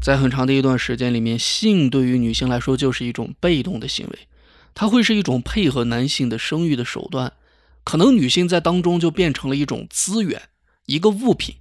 [0.00, 4.18] 在很长的一段时间里面，性对于女性来说就是一种被动的行为，
[4.74, 7.32] 它会是一种配合男性的生育的手段。
[7.84, 10.40] 可能女性在当中就变成了一种资源，
[10.86, 11.56] 一个物品。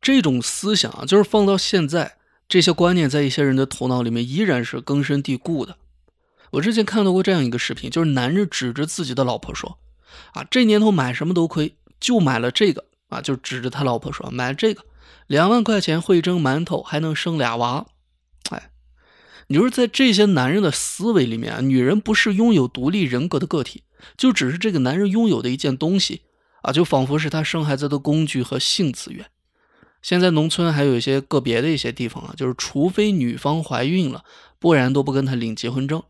[0.00, 2.16] 这种思想啊，就是放到现在，
[2.48, 5.76] 这些观念在一些人的头脑里面依然是根深蒂固的。
[6.52, 9.78] 我之前看到过这样一个视频，就是男人指着自己的老婆说
[10.32, 14.84] ：“啊，这年头买什么都亏，就买了这个啊，就指着他老婆说买这个，
[15.26, 17.86] 两万块钱会蒸馒头，还能生俩娃。”
[18.50, 18.70] 哎，
[19.48, 23.84] 你说在这些男人的思维里面啊，女人不是拥有独立人格的个体。
[24.16, 26.22] 就只是这个男人拥有的一件东西
[26.62, 29.26] 啊，就仿佛是他生孩子的工具和性资源。
[30.02, 34.24] 现在农村还有一些个别的一些地方啊，就是除非女方怀孕了，
[34.58, 36.02] 不然都不跟他领结婚证，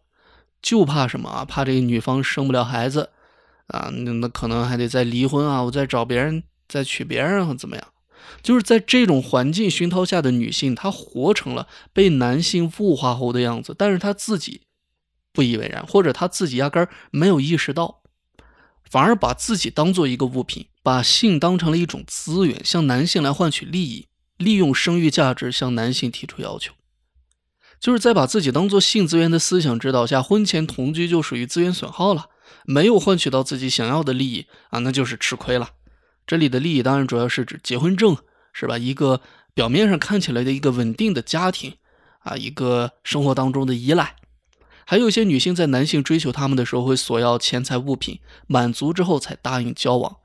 [0.62, 1.44] 就怕什么啊？
[1.44, 3.11] 怕这个女方生不了孩子
[3.66, 7.85] 啊，那那可能还得再离婚啊，我再找别人再娶别人或怎么样。
[8.40, 14.62] 就是在这种环境熏陶下的女性，她活成了被男性物化后的样子，但是她自己
[15.33, 18.03] 不以为然，或者她自己压根儿没有意识到，
[18.88, 26.72] 反而把自己当做一个物品，把性当成了一种资源，向男性来换取利益，利用生育价值向男性提出要求，
[27.83, 32.31] 就是在把自己当做性资源的思想指导下，婚前同居就属于资源损耗了，
[32.64, 35.73] 没有换取到自己想要的利益啊，那就是吃亏了。
[36.27, 38.16] 这里的利益当然主要是指结婚证。
[38.55, 38.77] 是吧？
[38.77, 39.23] 一个
[39.55, 41.77] 表面上看起来的一个稳定的家庭，
[42.18, 44.16] 啊，一个生活当中的依赖，
[44.85, 50.18] 还有一些女性在男性追求她们的时候会索要钱财物品，满足之后才答应交往，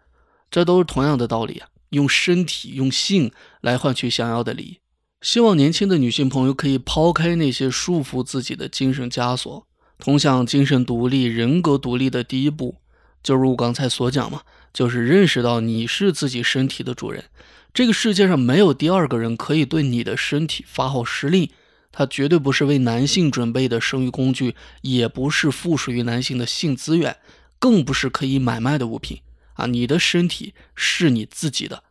[0.52, 4.80] 这都是同样的道理啊，用身体用性来换取想要的利益。
[5.28, 9.68] 希望年轻的女性朋友可以抛开那些束缚自己的精神枷锁，
[10.00, 12.78] 通向精神独立、人格独立的第一步，
[13.22, 17.26] 就如我刚才所讲嘛，就是认识到你是自己身体的主人。
[17.74, 21.50] 这个世界上没有第二个人可以对你的身体发号施令，
[21.92, 27.18] 它绝对不是为男性准备的生育工具，也不是附属于男性的性资源，
[27.60, 29.20] 更不是可以买卖的物品
[29.56, 29.66] 啊！
[29.66, 31.84] 你的身体是你自己的，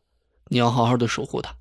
[0.49, 1.57] 你要好好的守护它。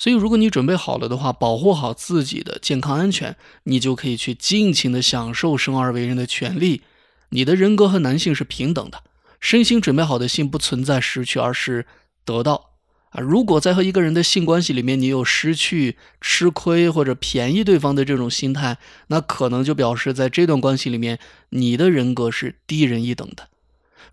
[0.00, 6.80] 所以，如果你准备好了的话，保护好自己的健康安全，你就可以去尽情的享受生而为人的权利。
[7.28, 9.02] 你的人格和男性是平等的，
[9.40, 11.84] 身心准备好的性不存在失去，而是
[12.24, 12.70] 得到。
[13.10, 21.18] 啊，如果在和一个人的性关系里面，你有失去、吃亏或者便宜对方的这种心态，那可能就表示在这段关系里面，
[21.50, 23.49] 你的人格是低人一等的。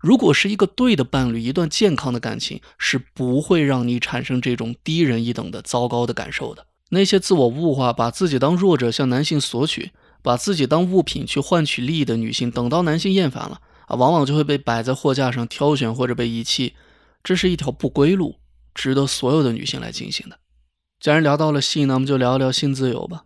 [0.00, 6.66] 如果是一个对的伴侣，一段健康的感情是不会让你产生这种低人一等的糟糕的感受的。
[6.90, 16.74] 那些自我物化、把自己当弱者向男性索取、把自己当物品去换取利益的女性，等到男性厌烦了啊，往往就会被摆在货架上挑选或者被遗弃，
[17.22, 18.36] 这是一条不归路。
[18.74, 20.38] 值得所有的女性来进行的。
[21.00, 23.24] 既然聊到了性，那我们就聊一聊性自由吧。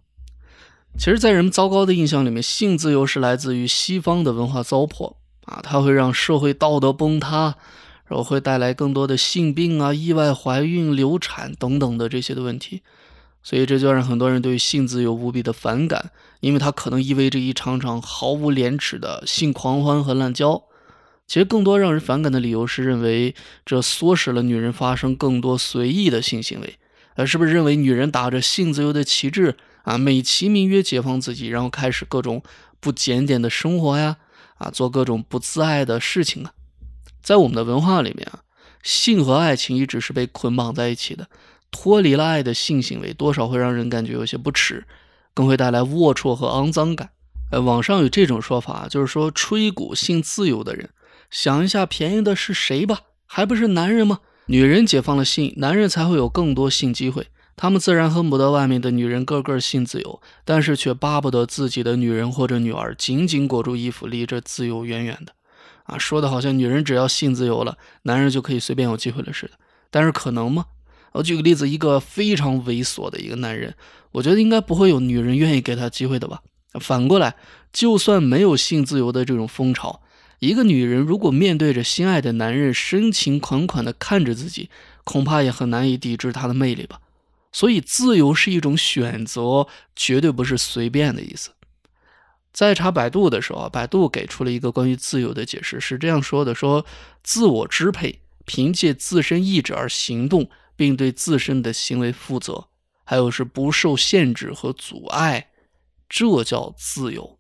[0.99, 7.57] 其实，在人们糟糕的印象里面，性自由是来自于西方的文化糟粕啊，它会让社会道德崩塌，
[8.07, 12.83] 然后会带来更多的性病啊、意外怀孕、流产等等的这些的问题。
[13.43, 20.63] 所以，这就让很多人对性自由无比的反感，因为它可能意味着一场场毫无廉耻的性狂欢和滥交。
[21.27, 26.79] 其实更多让人反感的理由是认为这唆使了女人发生更多随意的性行为，
[27.15, 32.43] 呃，是不是认为女人打着性自由的旗帜啊，美其名曰解放自己，然后开始各种
[32.79, 34.19] 不检点的生活呀，
[34.63, 36.53] 啊，做各种不自爱的事情啊？
[37.23, 38.41] 在我们的文化里面啊，
[38.83, 41.29] 性和爱情一直是被捆绑在一起的，
[41.71, 44.85] 脱离了爱的性行为，多少会让人感觉有些不耻，
[45.35, 47.11] 更会带来龌龊和肮脏感。
[47.51, 50.91] 呃，网上有这种说法，就是说吹鼓性自由的人。
[51.31, 53.01] 想一下，便宜的是谁吧？
[53.27, 54.21] 还不是男人吗？
[54.47, 57.29] 女人解放了性，男人才会有更多性机会。
[57.57, 65.35] 他们自然恨不得外面的女人个个性自由，但是却巴不得自己的女人或者女儿紧紧裹住衣服，离这自由远远的。
[65.85, 69.53] 啊，说的好像女人只要性自由了，男人就可以随便有机会了似的。
[69.91, 70.67] 但是可能吗？
[71.13, 73.75] 我举个例子，一个非常猥琐的一个男人，
[74.13, 76.41] 我觉得应该不会有女人愿意给他机会的吧？
[76.81, 77.35] 反过来，
[77.71, 80.01] 就算没有性自由的这种风潮。
[80.39, 84.71] 一个女人如果面对着心爱的男人，深情款款地看着自己，
[85.05, 86.99] 恐怕也很难以抵制他的魅力吧。
[87.53, 91.51] 所以，自由是一种选择，绝对不是随便的意思。
[92.53, 96.85] 在查百度的时候，百度给出了一个关于自由的解释，是这样说的：说
[97.23, 102.69] 自我支配，凭借自身意志而行动，并对自身的行为负责，
[103.05, 105.49] 还有是不受限制和阻碍，
[106.09, 107.39] 这叫自由。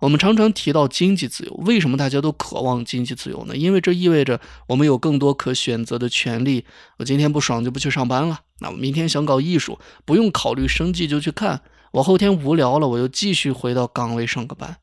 [0.00, 3.56] 我们常常提到经济自由，为什么大家都渴望经济自由呢？
[3.56, 6.64] 因为这意味着我们有更多可选择的权利。
[6.98, 11.62] 我今天不爽就不去上班了，那我明天想搞艺术，不用考虑生计就去看。
[11.92, 14.78] 我后天无聊了，我又继续回到岗位上个班。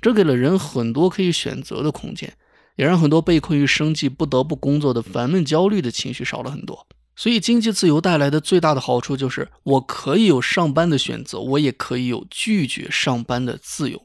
[0.00, 2.34] 这给了人很多可以选择的空间，
[2.76, 6.86] 也让很多被困于生计不得不工作的烦闷焦虑的情绪少了很多。
[7.14, 14.02] 所以，经济自由带来的最大的好处就是，我可以有上班的选择，我也可以有拒绝上班的自由。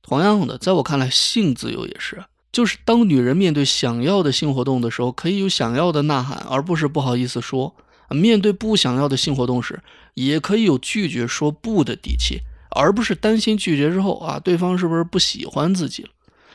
[0.00, 7.74] 同样的，在我看来，性自由也是，就是当女人面对想要的性活动的时候，可以有想要的呐喊，而不是不好意思说；
[8.12, 9.82] 面对不想要的性活动时，
[10.14, 16.10] 也可以有拒绝说不的底气，而不是担心拒绝之后啊，对方是不是不喜欢自己了。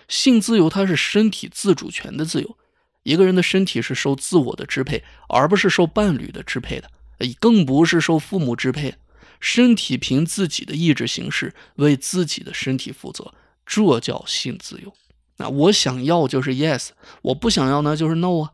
[0.07, 2.57] 性自由它是身体自主权的自由，
[3.03, 6.89] 一个人的身体是受自我的支配，而不是受伴侣的支配的，
[7.39, 8.95] 更不是受父母支配。
[9.39, 13.33] 身体凭自己的意志行事，为自己的身体负责，
[13.65, 14.91] 这叫性自由。
[15.37, 16.89] 那我想要就是 yes，
[17.21, 18.51] 我不想要呢就是 no 啊。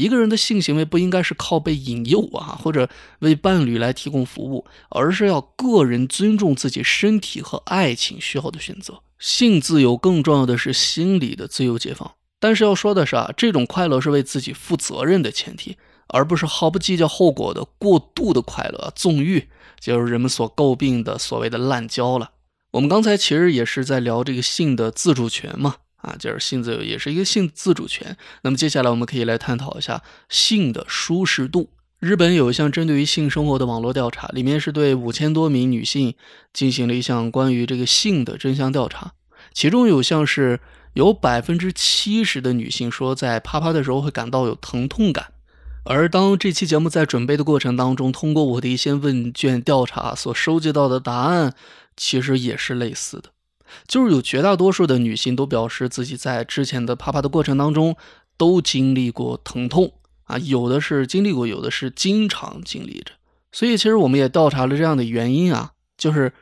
[0.00, 9.02] 一个人的性行为不应该是靠被引诱啊，或者为伴侣来提供服务，而是要个人尊重自己身体和爱情需要的选择。
[9.18, 12.12] 性自由更重要的是心理的自由解放。
[12.38, 15.76] 但是要说的是啊，这种快乐是为自己负责任的前提，
[16.08, 22.30] 而不是毫不计较后果的过度的快乐纵欲，就是人们所诟病的所谓的滥交了。
[22.70, 25.74] 我们刚才其实也是在聊这个性的自主权嘛。
[26.02, 28.16] 啊，就是性自由也是一个性自主权。
[28.42, 31.70] 那么接下来我们可以来探讨一下性的舒适度。
[31.98, 36.14] 日本有一项针对于性生活的网络调查，里面是对五千多名女性
[36.52, 39.12] 进行了一项关于这个性的真相调查。
[39.52, 40.60] 其中有项是
[40.94, 45.32] 有百分之七十的女性说在啪啪的时候会感到有疼痛感。
[45.84, 51.54] 而当这期节目在准备的过程当中，通过我的一些问卷调查所收集到的答案，
[51.96, 53.30] 其实也是类似的。
[53.86, 57.96] 就是有绝大多数的女性都表示自己在之前的啪啪的过程当中
[58.36, 59.92] 都经历过疼痛
[60.24, 63.12] 啊，有的是经历过，有的是经常经历着。
[63.52, 66.32] 所以其实我们也调查了这样的原因啊，就是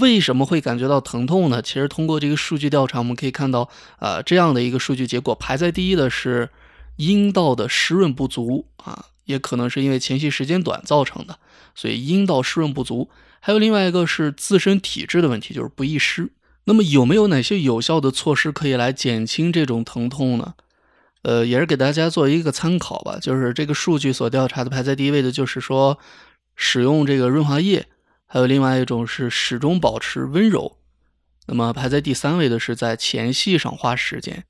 [0.00, 1.60] 为什么会感觉到疼痛呢？
[1.60, 3.68] 其实通过这个数据调查，我们可以看到
[3.98, 6.48] 啊，这样的一个数据结果，排在第一的是
[6.96, 11.38] 阴道的湿润不足啊，也可能是因为前戏时间短造成的，
[11.74, 13.10] 所以阴道湿润不足。
[13.40, 16.30] 还有另外一个是自身体质的问题，就是不易湿。
[16.64, 20.54] 那么有没有哪些有效的措施可以来减轻这种疼痛呢？
[21.22, 23.18] 呃，也是给大家做一个参考吧。
[23.20, 25.98] 就是这个数据所调查的排在第一位的，就是说
[26.54, 27.86] 使用这个润滑液，
[28.26, 30.78] 还有另外一种是始终保持温柔。
[31.46, 34.44] 那么排在第三位的是在前戏上花时间，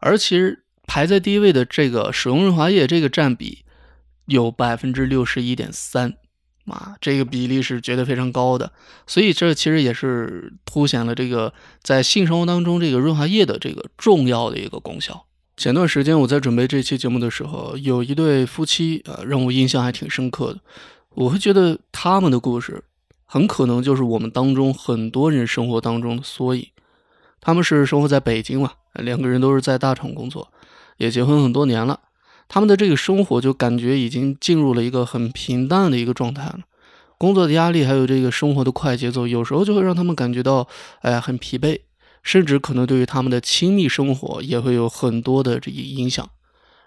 [0.00, 3.64] 而其实排在第一位的这个使用润滑液这个占比
[4.26, 6.14] 有百分之六十一点三。
[6.66, 8.72] 啊，这个比例是绝对非常高的，
[9.06, 15.26] 所以这其实也是凸显了这个在性生活当中这个润滑液的这个重要的一个功效。
[15.56, 20.60] 前段时间我在准备这期节目的时候，有一对夫妻啊，让我印象还挺深刻的。
[21.10, 22.82] 我会觉得他们的故事
[23.24, 26.66] 很可能就是我们当中很多人生活当中的缩影。
[27.40, 30.52] 他们是生活在北京嘛，两个人都是在大厂工作，
[30.96, 32.00] 也结婚很多年了。
[32.52, 36.58] 他们的这个生活就感觉已经进入了一个很平淡的一个状态了，
[37.16, 40.68] 工作的压力还有这个生活的快节奏，有时候就会让他们感觉到，
[41.00, 41.80] 哎，很疲惫，
[42.22, 46.28] 甚至可能对于他们的亲密生活也会有很多的这个影响。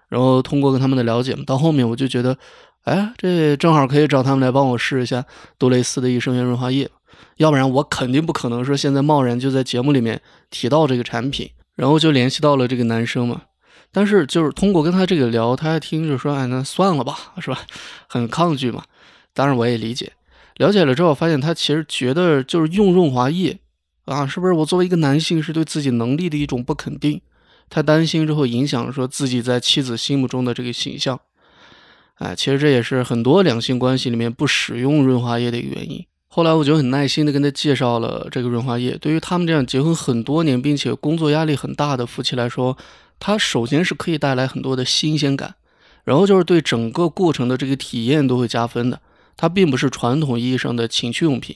[0.07, 2.37] 然后通过跟他们的了解，到后面我就觉得，
[2.83, 5.25] 哎，这正好可以找他们来帮我试一下
[5.57, 6.87] 杜蕾斯的益生元润滑液，
[7.37, 11.49] 要不然我肯定不可能说现在贸然就在节目里面提到这个产品。
[11.75, 13.41] 然后就联系到了这个男生嘛。
[13.95, 17.61] 但是就是通过跟他这个聊，他还听着说，哎，那算了吧，是吧？
[18.09, 18.83] 很抗拒嘛。
[19.33, 20.11] 当然我也理解。
[20.57, 23.57] 了解了之后，发现他其实觉得就是用润滑液
[24.03, 27.21] 啊，是不是我作为一个男性是对自己能力的一种不肯定？
[27.69, 31.17] 他担心之后影响说自己在妻子心目中的这个形象。
[32.15, 36.05] 哎，其实这也是很多两性关系里面不使用润滑液的一个原因。
[36.35, 38.97] 后来我就很耐心的跟他介绍了这个润滑液。
[38.97, 42.77] 对于他们这样结婚很多年并且工作压力很大的夫妻来说，
[43.21, 45.55] 它首先是可以带来很多的新鲜感，
[46.03, 48.99] 然后就是对整个过程的这个体验都会加分的。
[49.37, 51.55] 它并不是传统意义上的情趣用品，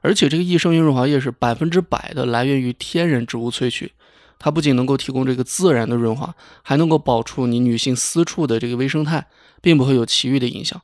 [0.00, 3.92] 而且这个益生元润滑液是百分之百的来源于天然植物萃取，
[4.40, 6.34] 它不仅能够提供这个自然的润滑，
[6.64, 9.28] 还能够保住你女性私处的这个微生态，
[9.62, 10.82] 并不会有其余的影响。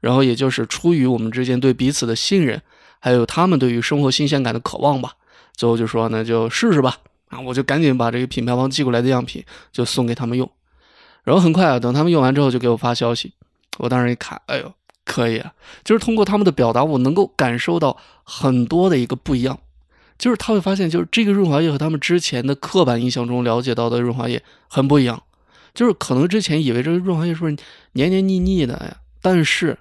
[0.00, 2.60] 然后也就是出于我们之间对彼此的信任，
[3.00, 5.12] 还有他们对于生活新鲜感的渴望吧，
[5.54, 6.98] 最后就说那就试试吧。
[7.28, 10.48] 啊，我就赶紧把这个品牌方寄过来的样品就送给他们用，
[11.24, 13.32] 然后很快啊，等他们用完之后就给我发消息，
[13.78, 14.72] 我当时一看，哎呦，
[15.04, 19.58] 可以啊，就是通过他们的表达，我能够感受到很多的一个不一样，
[20.16, 25.20] 就是他会发现，就是这个润滑液和他们之前的刻板印象中了解到的润滑液很不一样，
[25.74, 27.56] 就是可能之前以为这个润滑液是不是
[27.94, 29.76] 黏黏腻腻的呀，但是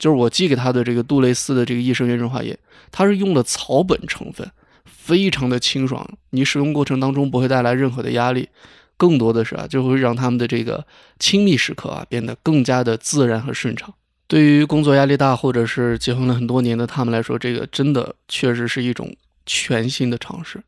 [0.00, 2.58] 就是我寄给他的这个杜蕾斯的这个益生元润滑液，
[2.90, 4.50] 它是用了草本成分。
[4.84, 8.48] 非常的清爽，你使用过程当中不会带来任何的压力，
[8.96, 10.86] 更多的是啊，就会让他们的这个
[11.18, 13.92] 亲密时刻啊变得更加的自然和顺畅。
[14.26, 19.14] 对于工作压力大或者是结婚了很多年的他们来说，这个真的确实是一种
[19.44, 20.62] 全新的尝试。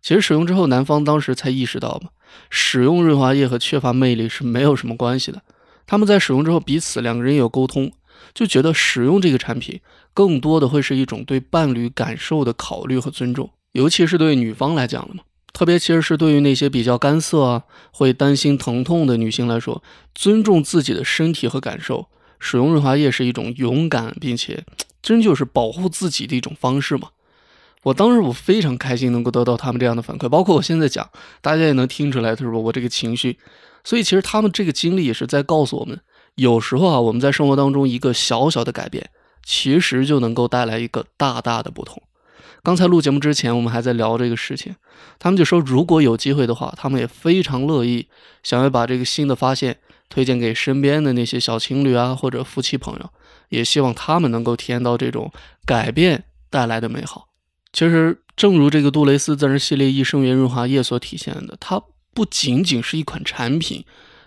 [0.00, 2.10] 其实使用之后，男方当时才意识到嘛，
[2.48, 5.42] 使用润滑液和缺乏魅力是没有什么关系的。
[5.86, 7.92] 他们在使用之后，彼此两个人有沟通，
[8.34, 9.80] 就觉得使用这个产品
[10.14, 13.50] 更多的会是一种对伴侣感受的考虑和尊重。
[13.72, 15.22] 尤其是对女方来讲了嘛，
[15.52, 19.82] 特别其实是对于那些比较干涩啊、会担心疼痛的女性来说，
[20.14, 22.08] 尊重自己的身体和感受，
[22.38, 24.64] 使用润滑液是一种勇敢并且
[25.02, 27.10] 真就是保护自己的一种方式嘛。
[27.82, 31.08] 我当时我非常开心能够得到他们这样的反馈，包括我现在讲，
[31.40, 32.58] 大家也能听出来，是吧？
[32.58, 33.38] 我这个情绪
[33.84, 36.00] 所以其实他们这个经历也是在告诉我们，
[36.36, 39.10] 有时候啊，我们在生活当中一个小小的改变，
[39.42, 42.02] 其实就能够带来一个大大的不同。
[42.62, 44.74] 刚才录节目之前，我们还在聊这个事情，
[45.18, 48.08] 他们就说，如果有机会的话，他们也非常乐意
[48.42, 49.78] 想要把这个新的发现
[50.08, 53.10] 推荐给身边的那些小情侣啊，或者夫妻朋友，
[53.48, 55.32] 也希望他们能够体验到这种
[55.64, 57.28] 改变带来的美好。
[57.72, 61.80] 其实，正如这个杜蕾斯自然系列益生元润滑液所体现的，它
[62.12, 63.84] 不仅仅是一款产品，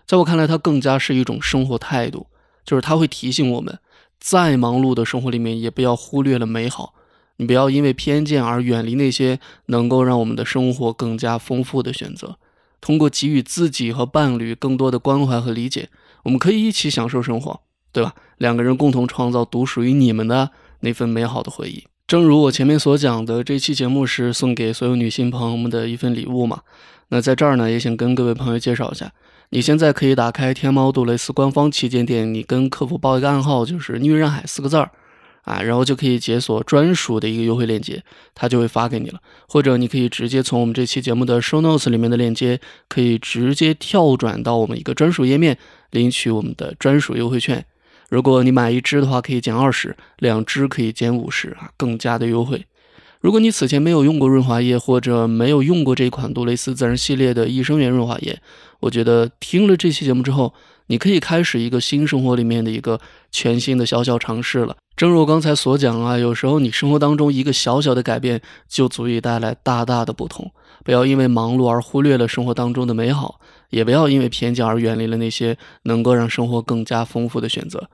[0.10, 2.26] 在我看来，它更加是一种生活态度，
[2.66, 3.78] 就是它会提醒我们，
[4.20, 6.95] 再忙碌的生活里面，也不要忽略了美好。
[7.36, 12.39] 你不要因为偏见而远离那些能够让我们的生活更加丰富的选择。
[12.82, 15.89] 通过给予自己和伴侣更多的关怀和理解，
[16.24, 18.16] 我们可以一起享受生活，对吧？
[18.39, 20.49] 两个人共同创造独属于你们的
[20.80, 21.84] 那份美好的回忆。
[22.07, 26.62] 正如我前面所讲的，这期节目是送给所有女性朋友们的一份礼物嘛？
[27.10, 29.12] 那在这儿呢，也想跟各位朋友介绍一下，
[29.52, 34.91] 你现在可以打开天猫杜蕾斯官方旗舰店，你跟客服报一个暗号，就是“女人海”四个字儿。
[35.43, 38.04] 啊，然后就可以解锁专属的一个优惠链接，
[38.36, 39.20] 它就会发给你了。
[39.47, 45.58] 或者你可以直接从我们这期节目的 show notes 里面的链接，可以直接跳转到我们一个专属页面，
[45.89, 47.66] 领取我们的专属优惠券。
[48.10, 52.68] 如果你买一支的话，可以减二十；两支可以减五十啊，更加的优惠。
[53.20, 58.39] 如果你此前没有用过润滑液，或者没有用过这款杜蕾斯自然系列的益生元润滑液，
[58.82, 60.53] 我觉得听了这期节目之后，
[60.88, 62.99] 你可以开始一个新生活里面的一个
[63.32, 64.75] 全新的小小尝试了。
[64.95, 70.51] 正如我刚才所讲啊，有时候你生活当中一个小小的改变就足以带来大大的不同。
[70.84, 77.89] 不要因为忙碌而忽略了生活当中的美好，也不要因为偏见而远离了那些能够让生活更加丰富的选择。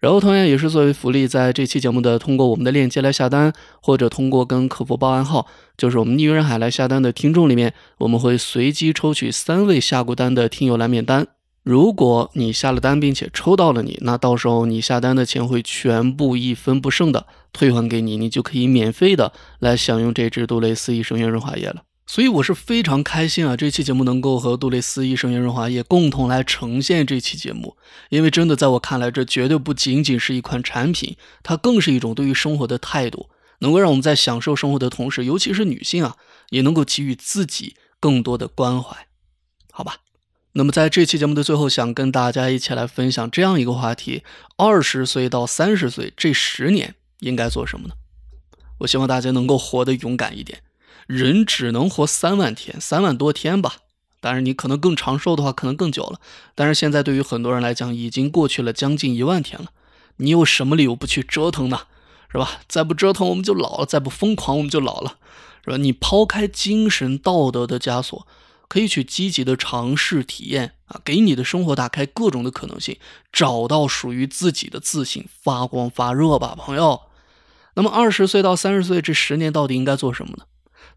[0.00, 5.46] 然后同样也是作为福利，在这期节目的通过我们的链接来下单，或者通过跟客服报暗号，
[5.76, 11.26] 就是我们逆人海来下单的听众里面，我们会随机抽取三位下过单的听友来免单。
[11.64, 21.82] 如果你下了单并且抽到了你，那到时候你下单的钱会全部一分不剩的退还给你，你就可以免费的来享用这支杜蕾斯益生元润滑液了。
[22.10, 27.76] 所以我是非常开心啊，这期节目能够和杜蕾斯益生元润滑液共同来呈现这期节目，
[28.08, 33.28] 因为真的在我看来，这绝对不仅仅是一款产品，它更是一种对于生活的态度，
[33.58, 36.16] 能够让我们在享受生活的同时，尤其是女性啊，
[36.48, 39.06] 也能够给予自己更多的关怀，
[39.70, 39.98] 好吧？
[40.52, 44.22] 那么在这期节目的最后，想跟大家一起来分享这样一个话题：
[44.56, 47.94] 二十岁到三十岁这十年应该做什么呢？
[48.78, 50.62] 我希望大家能够活得勇敢一点。
[51.08, 53.78] 人只能活三万天，三万多天吧。
[54.20, 56.20] 当然，你可能更长寿的话，可能更久了。
[56.54, 59.70] 但是现在对于很多人来讲，已经过去了将近一万天了。
[60.18, 61.80] 你有什么理由不去折腾呢？
[62.30, 62.60] 是吧？
[62.68, 65.16] 再不折腾，我们就老了；再不疯狂，我们就老了，
[65.64, 65.78] 是吧？
[65.78, 68.26] 你抛开精神道德的枷锁。
[68.68, 72.98] 可以去积极的尝试体验啊，给你的生活打开各种的可能性，
[73.32, 77.00] 找到属于自己的自信，发光发热吧，朋友。
[77.76, 80.44] 那么二十岁到三十岁这十年到底应该做什么呢？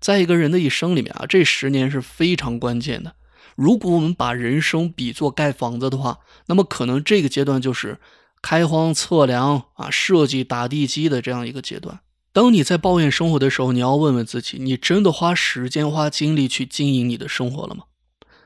[0.02, 3.16] 在一个人的一生里面啊，这十年是非常关键的。
[3.56, 8.00] 如果我们把人生比作盖房子的话，那么可能这个阶段就是
[8.42, 12.00] 开荒测量啊，设计打地基的这样一个阶段。
[12.34, 17.84] 当你在抱怨生活的时候，你要问问自己：你真的花时间、花精力去经营你的生活了吗？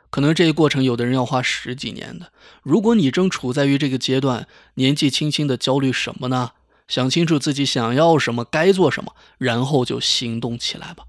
[0.09, 2.31] 可能这个过程，有的人要花十几年的。
[2.63, 6.51] 如果你正处在于这个阶段，年纪轻轻的焦虑什么呢？
[6.87, 11.05] 想清楚自己想要什么，该做什么，然后就行动起来吧。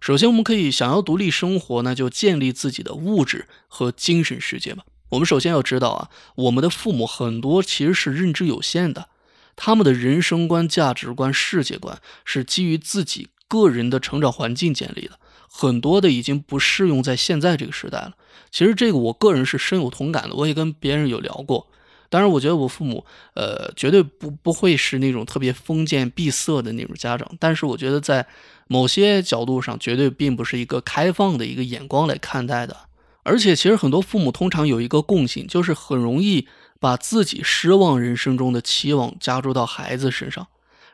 [0.00, 4.84] 首先，我们可以想要独立生活，那就建立自己的物质和精神世界吧。
[5.10, 9.08] 我们首先要知道啊，我们的父母很多其实是认知有限的。
[9.56, 15.18] 他们的人生观、价值观、世界观是基于自己个人的成长环境建立的，
[15.50, 18.12] 很多的已经不适用在现在这个时代了。
[18.50, 21.66] 其实这个我个人是深有同感的，我也跟别人有聊过。
[22.10, 27.30] 当然，我觉得我父母，呃，绝对不不会是那种特别封建闭塞的那种家长。
[27.38, 28.26] 但是我觉得在
[28.68, 32.76] 某些角度上，绝对并不是一个开放的一个眼光来看待的。
[33.24, 36.46] 而且，其实很多父母通常有一个共性，就是很容易。
[36.80, 40.46] 把自己失望人生中的期望加注到孩子身上，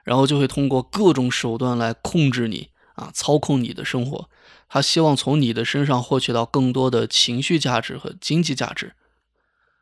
[0.02, 4.30] 然后就会通过各种手段来控制你啊，操控你的生活。
[4.66, 8.94] 他希望从你的身上获取到更多的情绪价值和经济价值。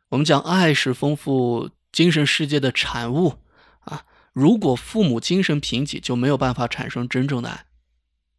[0.09, 3.35] 我们讲爱是丰富精神世界的产物
[3.85, 7.63] 啊，如果父母精神贫瘠，就没有办法产生真正的爱。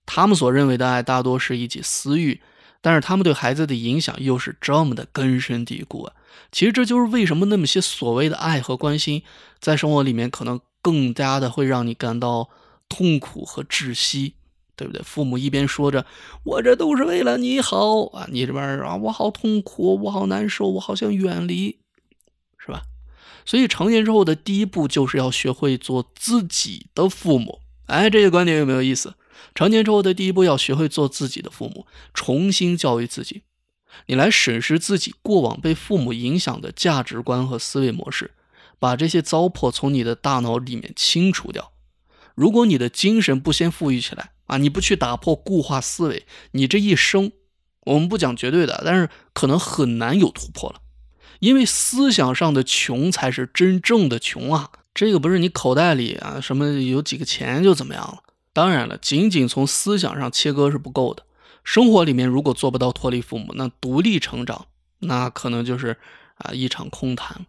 [0.06, 2.40] 他们所认为的爱大多是一己私欲。
[2.80, 6.12] 但是他们对孩子的影响又是这么的根深蒂固啊！
[6.52, 9.22] 其实这就是为什么那么些所谓的爱和关心，
[9.58, 12.50] 在生活里面可能更加的会让你感到
[12.88, 14.34] 痛苦和窒息。
[14.76, 15.00] 对不对？
[15.04, 16.04] 父母一边说着
[16.42, 21.78] “我这都是为了你好”啊，你这边啊，我好痛苦，我好难受，我好想远离，
[22.58, 22.82] 是吧？
[23.44, 27.60] 所以成年之后的第一步就是要学会做自己的父母。
[27.86, 29.14] 哎，这个观点有没有意思？
[29.54, 33.42] 成年之后的第一步要学会做自己的父母，重新教育自己。
[34.06, 38.32] 你来审视自己过往被父母影响的价值观和思维模式，
[38.78, 41.72] 把这些糟粕从你的大脑里面清除掉。
[42.34, 47.30] 如果你的精神不先富裕起来啊，你不去打破固化思维，你这一生，
[47.82, 50.80] 我们不讲绝对的，但是可能很难有突破了。
[51.38, 54.70] 因为思想上的穷才是真正的穷啊！
[54.92, 58.22] 这个不是你口袋里啊什么有几个钱就怎么样了。
[58.54, 61.24] 当然了，仅仅从思想上切割是不够的。
[61.64, 64.66] 生活里面如果做不到脱离父母，那独立成长，
[65.00, 65.96] 那可能就是
[66.36, 67.46] 啊一场空谈。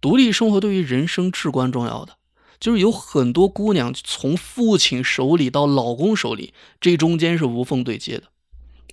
[0.00, 2.16] 独立生活对于人生至关重要的，
[2.60, 8.24] 就是有很多姑娘从父亲手里到老公手里，这中间是无缝对接的。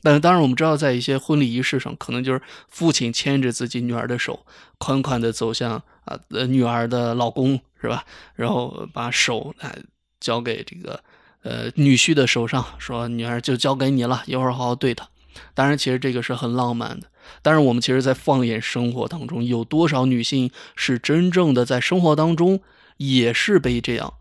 [0.02, 4.46] 但当然我们知道，在一些婚礼仪式上，可能就是父亲牵着自己女儿的手，
[4.78, 8.06] 款款的走向啊呃女儿的老公，是吧？
[8.36, 9.76] 然后把手啊
[10.20, 11.04] 交给这个。
[11.44, 15.08] 呃，女婿的手上说：“女儿就交给你了，一会儿好好对她。”
[15.54, 17.08] 当然，其实这个是很浪漫的。
[17.41, 22.62] 但是，我们其实，在放眼生活当中，有多少女性是真正的在生活当中
[22.98, 24.14] 也是被这样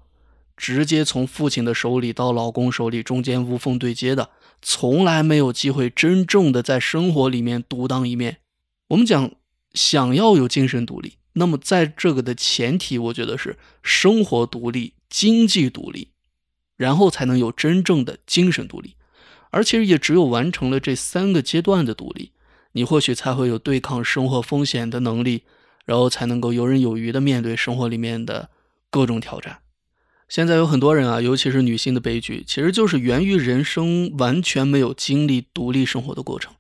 [0.57, 8.39] 直接从父亲的手里到老公手里中间无缝对接的，从来没有机会真正的在生活里面独当一面。
[8.89, 9.31] 我们讲
[9.75, 16.12] 想要有精神独立，那么在这个的前提，我觉得是生活独立、经济独立。
[16.83, 18.97] 然后才能有真正的精神独立，
[19.51, 22.33] 而其实也只有完成了这三个阶段的独立，
[22.73, 25.45] 你或许才会有对抗生活风险的能力，
[25.85, 28.51] 然后才能够游刃有余的面对生活里面的
[28.91, 29.59] 各种挑战。
[30.29, 36.53] 现在有很多人啊，尤其是女性的悲剧，其实就是源于人生完全没有经历独立生活的过程。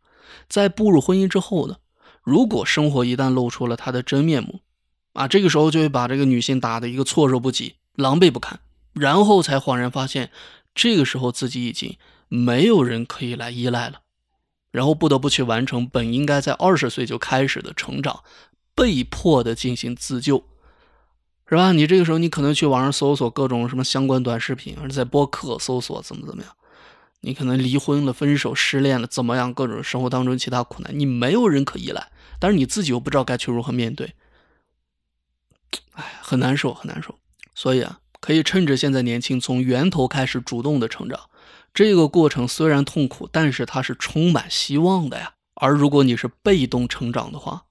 [0.48, 1.78] 在步入婚姻之后呢，
[2.22, 4.60] 如果生活一旦露出了它的真面目，
[5.14, 8.60] 啊，这个时候就会把这个女性打得一个措手不及，狼狈不堪。
[8.94, 10.30] 然后才恍然发现，
[10.74, 11.96] 这个时候自己已经
[12.28, 14.02] 没有人可以来依赖了，
[14.70, 18.22] 然后不得不去完成本应该在二十岁就开始的成长，
[18.74, 20.44] 被迫的进行自救，
[21.48, 21.72] 是吧？
[21.72, 26.54] 你这个时候你可能去网上搜索各种什么相关短视频，或者在播客搜索怎么怎么样，
[27.20, 29.52] 你可能离婚了、分手、失恋了，怎么样？
[29.54, 34.14] 各种生活当中其他苦难，你没有人可依赖，但是你自己又不知道该去如何面对，
[35.92, 37.18] 哎，很难受，很难受。
[37.54, 38.00] 所以啊。
[38.22, 41.28] 可以趁着现在年轻，从源头开始主动的成长。
[41.74, 45.34] 这个过程虽然痛苦，但是它是充满希望的呀。
[45.54, 47.64] 而如果你是被动成长的话，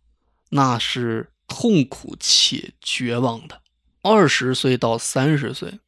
[0.49, 3.61] 那是痛苦且绝望的。
[4.01, 5.79] 二十岁到三十岁，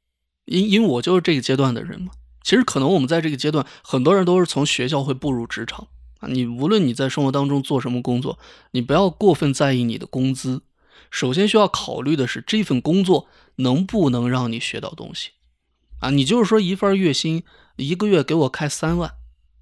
[0.45, 2.13] 因因为我就是这个阶段的人嘛。
[2.41, 5.87] 其实可能我们在这个阶段，很多人都是从学校会步入职场
[6.19, 6.29] 啊。
[6.29, 8.39] 你无论你在生活当中做什么工作，
[8.71, 10.61] 你不要过分在意你的工资。
[11.13, 13.29] 首先需要考虑的是这份工作。
[13.57, 15.29] 能不能让你学到东西
[15.99, 16.09] 啊？
[16.09, 17.43] 你就是说一份月薪，
[17.75, 19.13] 一个月给我开三万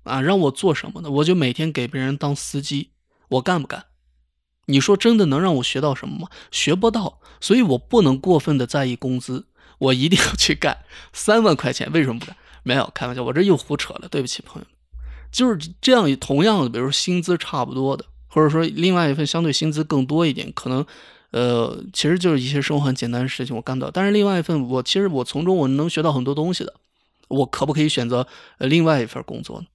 [0.03, 1.11] 啊，让我做什么呢？
[1.11, 2.91] 我就每天给别人当司机，
[3.27, 3.87] 我干不干？
[4.67, 6.29] 你说真的能让我学到什么吗？
[6.51, 9.47] 学不到，所以我不能过分的在意工资，
[9.77, 12.37] 我一定要去干三万块钱，为什么不干？
[12.63, 14.77] 没有开玩笑，我这又胡扯了，对不起朋友们，
[15.33, 16.09] 就是这样。
[16.15, 20.85] 同样的，比如说薪资差不多的，或者说另外一份相对薪资更多一点，可能。
[21.31, 23.91] 呃，其实就是一些生活很简单的事情，我干不到。
[23.91, 26.73] 但是另外一份，我其实我从中我能学到很多东西的。
[27.29, 28.27] 我可不可以选择
[28.57, 29.67] 呃另外一份工作呢？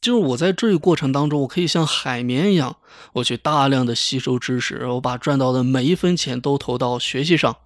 [0.00, 2.76] 就是我在这个过程当中，我可以像海绵一样，
[3.14, 7.56] 我去大量的吸收知识，我把赚到的每一分钱都投到学习上。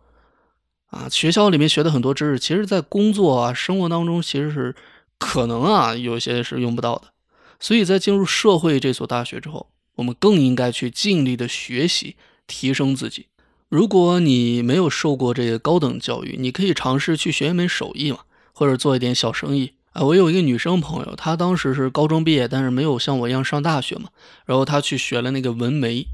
[0.87, 4.75] 啊，学校里面学的很多知识，其实在工作啊生活当中，其实是
[5.19, 7.09] 可能啊有些是用不到的。
[7.61, 12.17] 所以在进入社会这所大学之后，我们更应该去尽力的学习。
[12.47, 13.27] 提升自己。
[13.69, 18.19] 如果你没有受过这个高等教育，你可以尝试去学一门手艺嘛，
[18.53, 20.03] 或者做一点小生意啊。
[20.03, 24.11] 我有一个女生朋友，她当时是高中毕业，但是没有像我一样上大学嘛。
[24.45, 26.07] 然后她去学了那个纹眉，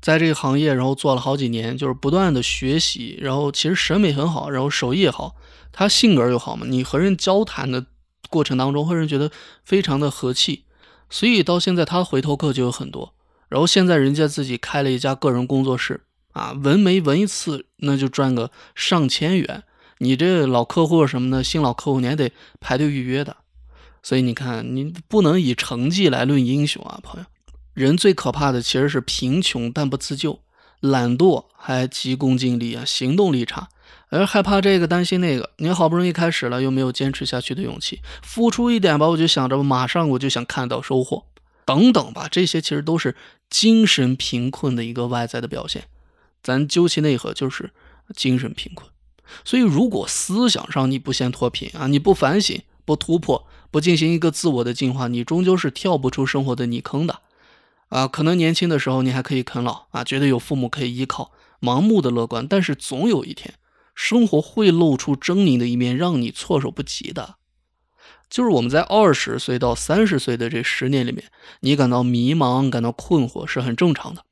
[0.00, 3.18] 在这个行业，然后做了好几年，就是不断的学习。
[3.20, 5.34] 然后其实审美很好，然后手艺也好，
[5.72, 6.64] 她性格又好嘛。
[6.68, 7.86] 你和人交谈的
[8.30, 9.32] 过程当中，会让人觉得
[9.64, 10.62] 非常的和气。
[11.10, 13.14] 所以到现在，她回头客就有很多。
[13.54, 16.00] 然后现在人家自己开了一家个人工作室
[16.32, 19.62] 啊，纹眉纹一次那就赚个上千元。
[19.98, 23.36] 你这老客户什么的，新老客户你还得排队预约的。
[24.02, 27.26] 所以你看，你不能以成绩来论英雄啊，朋友。
[27.74, 30.40] 人最可怕的其实是贫穷但不自救，
[30.80, 33.68] 懒惰还急功近利啊，行动力差。
[34.08, 41.26] 而害怕这个担心那个，你好不容易开始了，又没有坚持下去的勇气，付出一点吧，我就想着马上我就想看到收获，
[41.64, 43.16] 等等吧，这些其实都是
[43.48, 45.84] 精神贫困的一个外在的表现。
[46.42, 47.72] 咱究其内核就是
[48.14, 48.90] 精神贫困。
[49.44, 57.20] 所以，如果思想上你不先脱贫啊，你不反省、不突破、不进行一个自我的进化，你终究是跳不出生活的泥坑的。
[57.88, 62.46] 啊，可能年轻的时候你还可以啃老啊，觉得有父母可以依靠，盲目的乐观。
[62.46, 63.54] 但是总有一天，
[63.94, 67.36] 生活会露出狰狞的一面，让你措手不及的。
[68.28, 71.24] 就是我们在二十岁到三十岁的这十年里面，
[71.60, 74.24] 你感到迷茫、感到困惑是很正常的。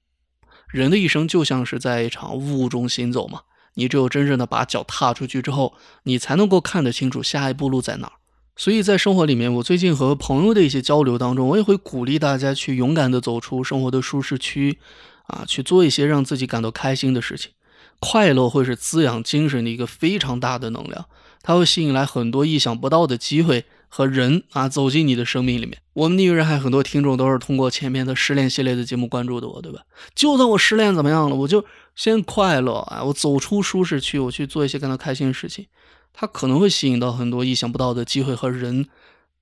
[0.69, 3.43] 人的一生就像是在一场雾中行走嘛，
[3.75, 5.75] 你只有真正的把脚踏出去之后，
[6.05, 8.13] 你才能够看得清楚下一步路在哪儿。
[8.57, 14.79] 所以在生活里面，我最近和朋友的一些交流当中，我也会鼓励大家去勇敢的走出生活的舒适区，
[15.25, 17.53] 啊，去做一些让自己感到开心的事情。
[17.99, 21.07] 快乐会是滋养精神的一个非常大的能量，
[21.43, 23.65] 它会吸引来很多意想不到的机会
[23.95, 25.77] 和人啊走进你的生命里面。
[25.93, 29.83] 我们逆人还很多听众都是通过前面的失恋系列的节目关注的我，对吧？
[30.15, 31.63] 就算我失恋怎么样了，我就
[31.95, 35.67] 先快乐啊，我走出舒适区，我去做一些感到开心的事情。
[36.15, 38.87] 它可能会吸引到很多意想不到的机会和人，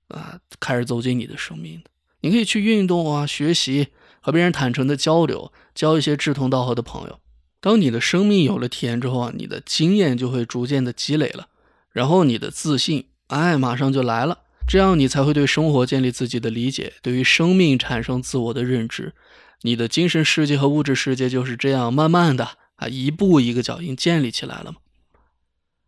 [0.09, 1.81] 啊，开始走进你的生命。
[2.23, 3.87] 你可以去运动啊，学习，
[4.21, 7.21] 和别人坦诚的交流，交一些志同道合的朋友。
[7.61, 11.47] 当你的生命有了体验之后啊，你的经验就会逐渐的积累了，
[11.93, 14.39] 然后你的自信，哎，马上就来了。
[14.68, 19.14] 这样你才会对生活建立自己的理解，对于生命产生自我的认知。
[19.62, 24.78] 你的精神世界和物质世界就是这样慢慢的啊，一步一个脚印建立起来了嘛。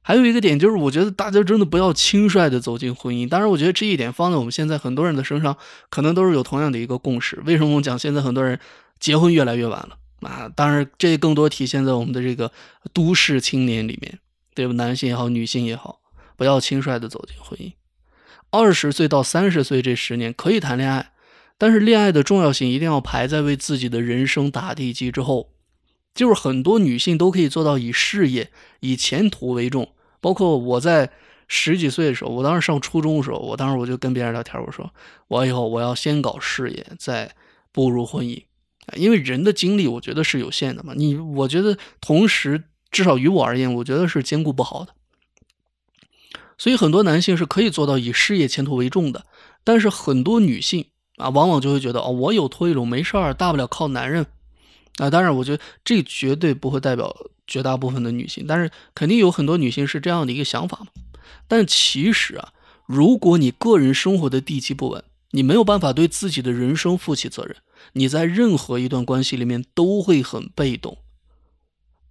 [0.03, 3.29] 还有一个点就是，我觉得大家真的不要轻率的走进婚姻。
[3.29, 5.57] 当然，我觉得这一点放在我们现在很多人的身上，
[5.91, 7.41] 可能都是有同样的一个共识。
[7.47, 8.59] 为什么我们讲现在很多人
[8.99, 9.97] 结婚越来越晚了
[10.29, 10.51] 啊？
[10.57, 12.51] 当然，这更多体现在我们的这个
[12.93, 14.19] 都市青年里面，
[14.57, 14.73] 对吧？
[14.73, 16.01] 男性也好，女性也好，
[16.43, 17.73] 不要轻率的走进婚姻。
[18.51, 21.13] 二十岁到三十岁这十年可以谈恋爱，
[21.57, 25.53] 但是恋爱的重要性一定要排在为自己的人生打地基之后。
[26.13, 29.95] 就是很多女性都可以做到以事业、以前途为重。
[30.21, 31.13] 包括我在
[31.47, 34.93] 十几岁的时候，我当时上初中的时候，我当时我就跟别人聊天，我说
[35.29, 37.33] 我以后我要先搞事业，再
[37.71, 38.43] 步入婚姻。
[38.97, 40.93] 因为人的精力我觉得是有限的嘛。
[40.97, 44.93] 你我觉得同时至少于我而言，我觉得是兼顾不好的。
[46.63, 49.27] 所以很多男性是可以做到以事业前途为重的，
[49.65, 50.87] 但是很多女性
[51.17, 54.27] 啊，往往就会觉得哦，我有退路，没事儿，大不了靠男人。
[54.99, 57.13] 啊，当然，我觉得这绝对不会代表
[57.49, 60.87] 绝大部分的女性，但是肯定有很多女性是这样的一个想法嘛。
[61.49, 62.53] 但其实啊，
[62.87, 65.03] 如果你个人生活的地基不稳，
[65.33, 67.57] 你没有办法对自己的人生负起责任，
[67.95, 70.99] 你在任何一段关系里面都会很被动。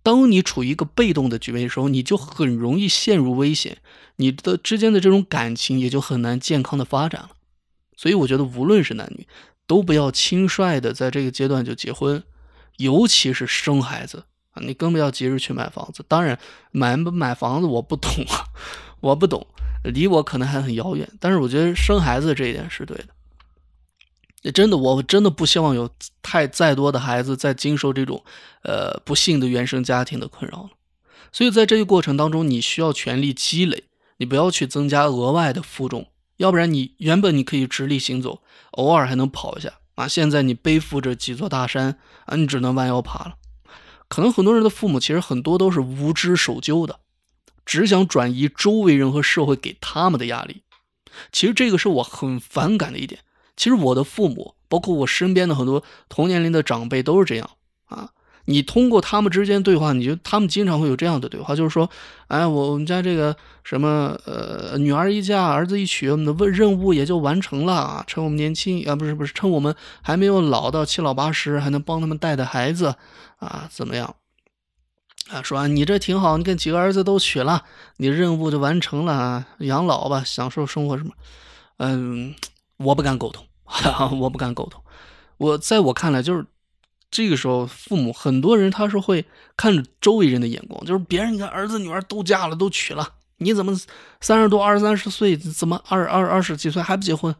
[0.04, 3.78] 当你处于一个被动的局面的时候，你就很容易陷入危险，
[4.16, 7.32] 你的之间的这种感情也就很难健康的发展了。
[7.96, 9.28] 所以，我觉得无论是男女，
[9.68, 12.24] 都不要轻率的在这个阶段就结婚。
[12.78, 16.04] 尤其是生孩子啊，你更不要急着去买房子。
[16.08, 16.40] 当然，
[16.72, 18.46] 买不买房子我不懂啊，
[19.02, 19.46] 我不懂，
[19.84, 21.08] 离我可能还很遥远。
[21.20, 23.10] 但是我觉得生孩子这一点是对的。
[24.50, 25.90] 真的，我真的不希望有
[26.22, 28.24] 太再多的孩子在经受这种
[28.64, 30.70] 呃不幸的原生家庭的困扰了。
[31.32, 33.84] 所以在这个过程当中，你需要全力积累，
[34.18, 39.74] 你不要去增加额外的负重，要不然你原本你可以直立行走，偶尔还能跑一下。
[39.96, 40.08] 啊！
[40.08, 43.36] 现在你背负着几座大山啊，你只能弯腰爬了。
[44.08, 47.02] 可能很多人的父母其实很多都是无知守旧的，
[47.66, 50.64] 只想转移周围人和社会给他们的压力。
[51.32, 53.22] 其实这个是我很反感的一点。
[53.62, 57.48] 其实我的父母，包括我身边的很多同年龄的长辈都是这样
[57.86, 58.10] 啊。
[58.46, 61.88] 你通过他们之间对话，你就他们经常会有这样的对话，就是说，
[62.26, 68.04] 哎，我我们家这个什么呃，女儿一嫁，儿子一娶，我们的问任务也就完成了啊。
[68.08, 72.96] 趁我们年轻啊，不是不是，趁我们还没有老到七老八十，还能帮他们带带孩子
[73.38, 74.16] 啊，怎么样？
[75.30, 77.64] 啊，说你这挺好，你跟几个儿子都娶了，
[77.98, 81.12] 你任务就完成了啊，养老吧，享受生活什么？
[81.78, 82.34] 嗯，
[82.78, 83.46] 我不敢苟同，
[84.20, 84.82] 我不敢苟同。
[85.38, 86.46] 我在我看来就是。
[87.14, 89.26] 这个时候，父母很多人他是会
[89.58, 93.06] 看着周围人的眼光，就是别人你看儿子女儿都嫁了都娶了，
[93.40, 93.78] 你怎么
[94.22, 97.36] 三十多二三十岁怎么二二二十几岁还不结婚，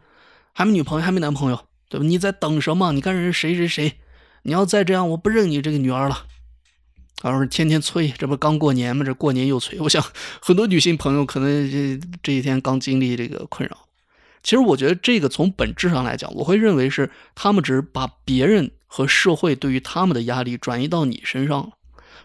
[0.52, 2.06] 还没女朋友还没男朋友，对吧？
[2.06, 2.92] 你在等什么？
[2.92, 3.94] 你看人谁谁谁，
[4.42, 6.26] 你要再这样，我不认你这个女儿了。
[7.24, 9.06] 然后天天催，这不刚过年吗？
[9.06, 9.80] 这过年又催。
[9.80, 10.04] 我想
[10.42, 13.78] 很多女性朋友可能这这几天刚经历这个困扰。
[14.44, 18.72] 其实我觉得这个从本质上来讲，我会认为是他们只是把别人。
[18.94, 21.70] 和社会对于他们的压力转移到你身上了，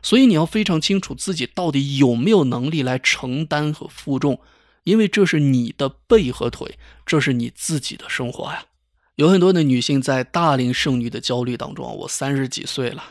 [0.03, 4.41] 所以你要非常清楚自己到底有没有能力来承担和负重，
[4.83, 8.65] 因为这是你的背和腿，这是你自己的生活呀。
[9.15, 13.05] 有很多的女性在大龄剩女的焦虑当中，我三十几岁了，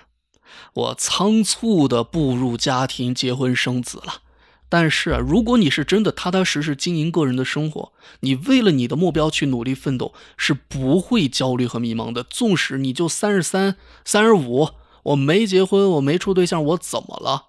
[0.73, 4.23] 我仓促的步入家庭，结婚生子了。
[4.67, 12.23] 但是啊，如果你是真的踏踏实实经营个人的生活，你为了你的目标去努力奋斗，是不会焦虑和迷茫的。
[12.23, 14.69] 纵使你就三十三、三十五，
[15.03, 17.45] 我没结婚，我没处对象，我怎么了？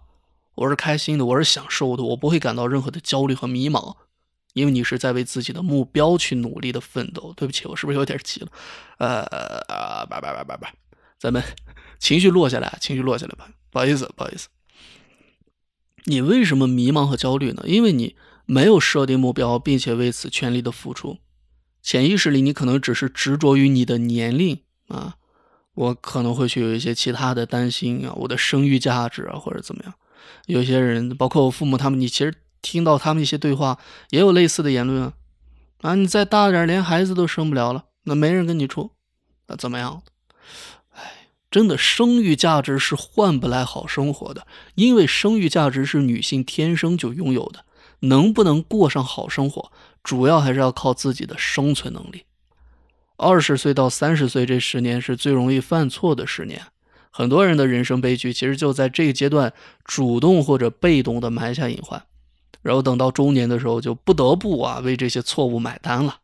[0.56, 3.96] 我是开心的，我是享受的，我不会感到任何的焦虑和迷茫，
[4.52, 7.32] 因为你是在为自己的目标去努力的奋斗。
[7.34, 8.48] 对不起，我是不是有点急了？
[8.98, 9.22] 呃
[9.68, 10.72] 啊，叭叭叭叭叭，
[11.18, 11.42] 咱们
[11.98, 14.48] 情绪落下来，情绪落下来吧，不好意思，不好意思。
[16.07, 17.62] 你为什么迷茫和焦虑呢？
[17.66, 21.18] 因为你没有设定目标，并且为此全力的付出。
[21.82, 25.16] 潜意识里，你可能只是执着于你的年龄啊，
[25.74, 29.94] 我可能会去有一些其他的担心啊，我的生育价值啊，或者怎么样。
[30.46, 33.78] 有些人，包括我父母他们，你其实听到他们一些对话，
[34.11, 35.12] 也有类似的言论啊。
[35.82, 38.92] 啊，你再大点，连孩子都生不了了，那没人跟你处，
[39.48, 40.02] 那怎么样？
[41.57, 47.64] 真的，生育价值是换不来好生活的，因为生育价值是女性天生就拥有的。
[48.00, 49.72] 能不能过上好生活，
[50.04, 52.24] 主要还是要靠自己的生存能力。
[53.16, 56.61] 二十岁到三十岁这十年是最容易犯错的十年，
[57.11, 62.04] 很多人的人生悲剧其实就在这个阶段主动或者被动的埋下隐患，
[62.61, 66.18] 然后等到中年的时候就不得不啊为这些错误买单了。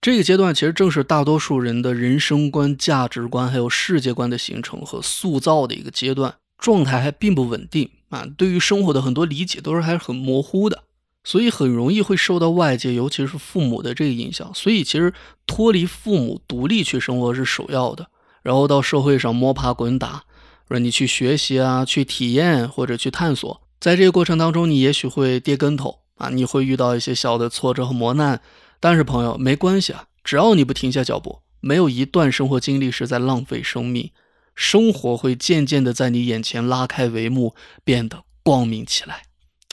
[0.00, 8.24] 这个阶段其实正是大多数人的人生观、价值观还有世界观的形成和塑造的一个阶段，状态还并不稳定啊。
[8.36, 10.84] 对于生活的很多理解都是还是很模糊的，
[11.24, 14.48] 所以很容易会受到外界，尤其是父母的这个影响。
[14.54, 15.12] 所以其实
[15.48, 18.06] 脱离父母，独立去生活是首要的。
[18.42, 20.22] 然后到社会上摸爬滚打，
[20.68, 23.60] 让你去学习啊，去体验或者去探索。
[23.80, 28.40] 在这个过程当中，你也许会跌跟头啊，你会遇到一些小的挫折和磨难。
[28.80, 34.12] 但是朋友没关系啊，只要你不停下脚步，没有一段生活经历是在浪费生命，
[34.54, 37.54] 生活会渐渐的在你眼前拉开帷幕，
[37.84, 39.22] 变得光明起来，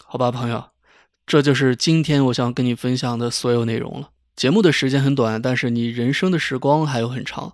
[0.06, 0.66] 好吧，朋友，
[1.26, 4.10] 这就是今天我想跟你分享的所有内容了。
[4.36, 7.54] 节目的时间很短，但是你人生的时光还有很长，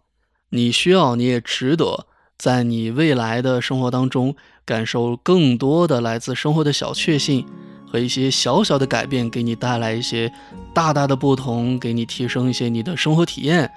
[0.49, 4.35] 你需要，你也值得，在你未来的生活当中
[4.65, 7.45] 感受更多的来自生活的小确幸。
[7.91, 10.31] 和一些小小的改变，给你带来一些
[10.73, 13.69] 大大的不同，给你提升一些你的生活体验。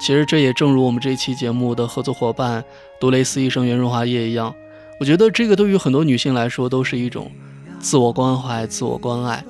[0.00, 2.62] 其实这也正如我们这期节目的合作伙伴
[3.00, 4.54] 杜蕾斯益生元润滑液一样，
[5.00, 7.30] 我觉得这个对于很多女性来说都是一种
[7.80, 9.44] 自我关怀、自我关爱。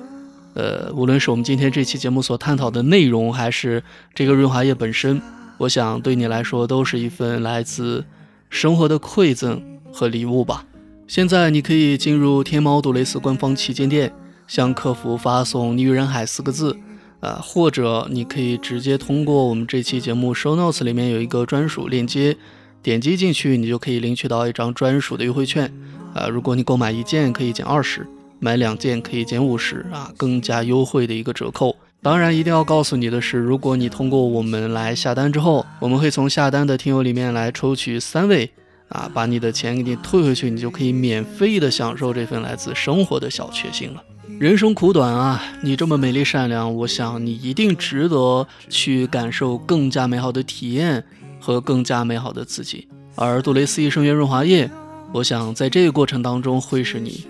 [0.55, 3.83] 呃，无论是我们今天这期节目所探讨的内容，还是
[4.15, 5.21] 这个润滑液本身，
[5.59, 8.03] 我想对你来说都是一份来自
[8.49, 9.61] 生活的馈赠
[9.93, 10.65] 和礼物吧。
[11.07, 14.11] 现在你可以进入天猫杜蕾斯官方旗舰店，
[14.45, 16.75] 向客服发送“女人海”四个字，
[17.21, 22.35] 啊，或者你可以直接通过我们这期节目 show notes 里面有一个专属链接，
[22.83, 25.73] 点击进去，你就可以领取到一张专属的优惠券，
[26.13, 28.05] 啊，如果你购买一件可以减二十，
[28.39, 31.73] 买两件可以减五十，啊，更加优惠的一个折扣。
[32.01, 38.51] 当然，一定要告诉你的是，如果你通过我们来下单之后，我们会从下单的听友里面来抽取三位。
[38.89, 44.03] 啊，把你的钱给你退回去，你就可以免费的享受这份来自生活的小确幸了。
[44.39, 51.03] 人生苦短啊，你这么美丽善良，我想你一定值得去感受更加美好的体验
[51.39, 52.87] 和更加美好的自己。
[53.15, 54.69] 而杜蕾斯益生元润滑液，
[55.11, 57.25] 我想在这个过程当中会是你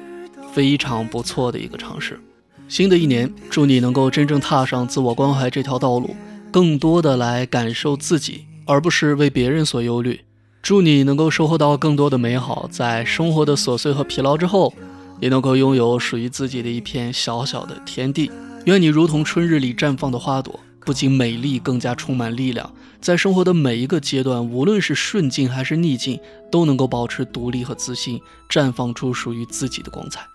[0.51, 2.19] 非常不错的一个尝试。
[2.67, 6.13] 新的一年，祝你能够真正踏上自我关怀这条道路，
[6.51, 10.19] 更多的来感受自己，而不是为别人所忧虑。
[10.61, 14.73] 祝你能够收获到更多的美好，在生活的琐碎和疲劳之后，
[15.21, 18.29] 也能够拥有属于自己的一片小小的天地。
[18.65, 22.69] 愿你如同春日里绽放的花朵，不仅美丽，更加充满力量。
[22.99, 26.19] 在生活的每一个阶段，无论是顺境还是逆境，
[26.51, 30.25] 都能够保持独立和自信，绽放出属于自己的光彩。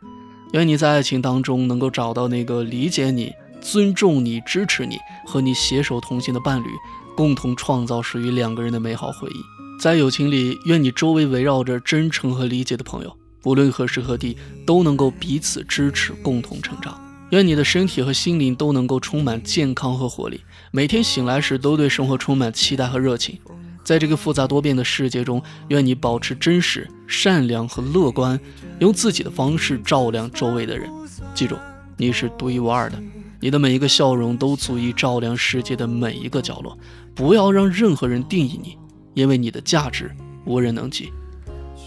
[0.53, 4.97] 愿你在爱情当中能够找到那个理解你、尊重你、支持你
[5.27, 6.69] 和你携手同行的伴侣，
[7.15, 9.62] 共同创造属于两个人的美好回忆。
[9.81, 17.01] 在友情里，愿你周围围绕着真诚和理解的朋友，无论何时何地都能够彼此支持，共同成长。
[17.31, 23.39] 愿你的身体和心灵都能够充满健康和活力，每天醒来时都对生活充满期待和热情。
[23.83, 28.39] 在这个复杂多变的世界中，愿你保持真实、善良和乐观，
[28.79, 30.89] 用自己的方式照亮周围的人。
[31.35, 31.57] 记住，
[31.97, 33.03] 你是独一无二的，
[33.41, 36.79] 你的每一个笑容都足以照亮世界的每一个角落。
[37.15, 38.77] 不要让任何人定义你。
[39.15, 40.11] 因为你的价值
[40.45, 41.13] 无人能及。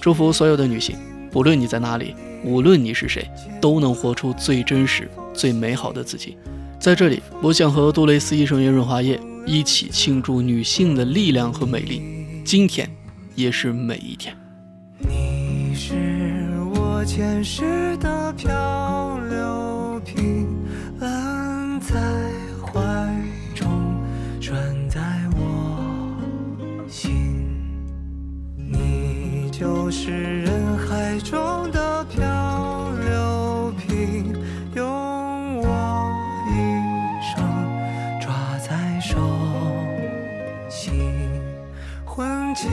[0.02, 0.96] 祝福所有的女性，
[1.32, 6.38] 不论你在哪里，无论你是谁，都能活出最真实、最美好的自己。
[6.80, 12.02] 在这里，我想和杜蕾斯医生、叶润滑液一起庆祝女性的力量和美丽。
[12.46, 12.88] 今天，
[13.34, 14.36] 也是每一天。
[15.00, 15.94] 你是
[16.76, 20.48] 我前世的漂流瓶，
[21.00, 21.96] 安在
[29.58, 34.36] 就是人海中的漂流瓶
[34.76, 36.12] 用我
[36.50, 36.52] 一
[37.24, 37.40] 生
[38.20, 39.16] 抓在手
[40.68, 41.14] 心
[42.04, 42.70] 魂牵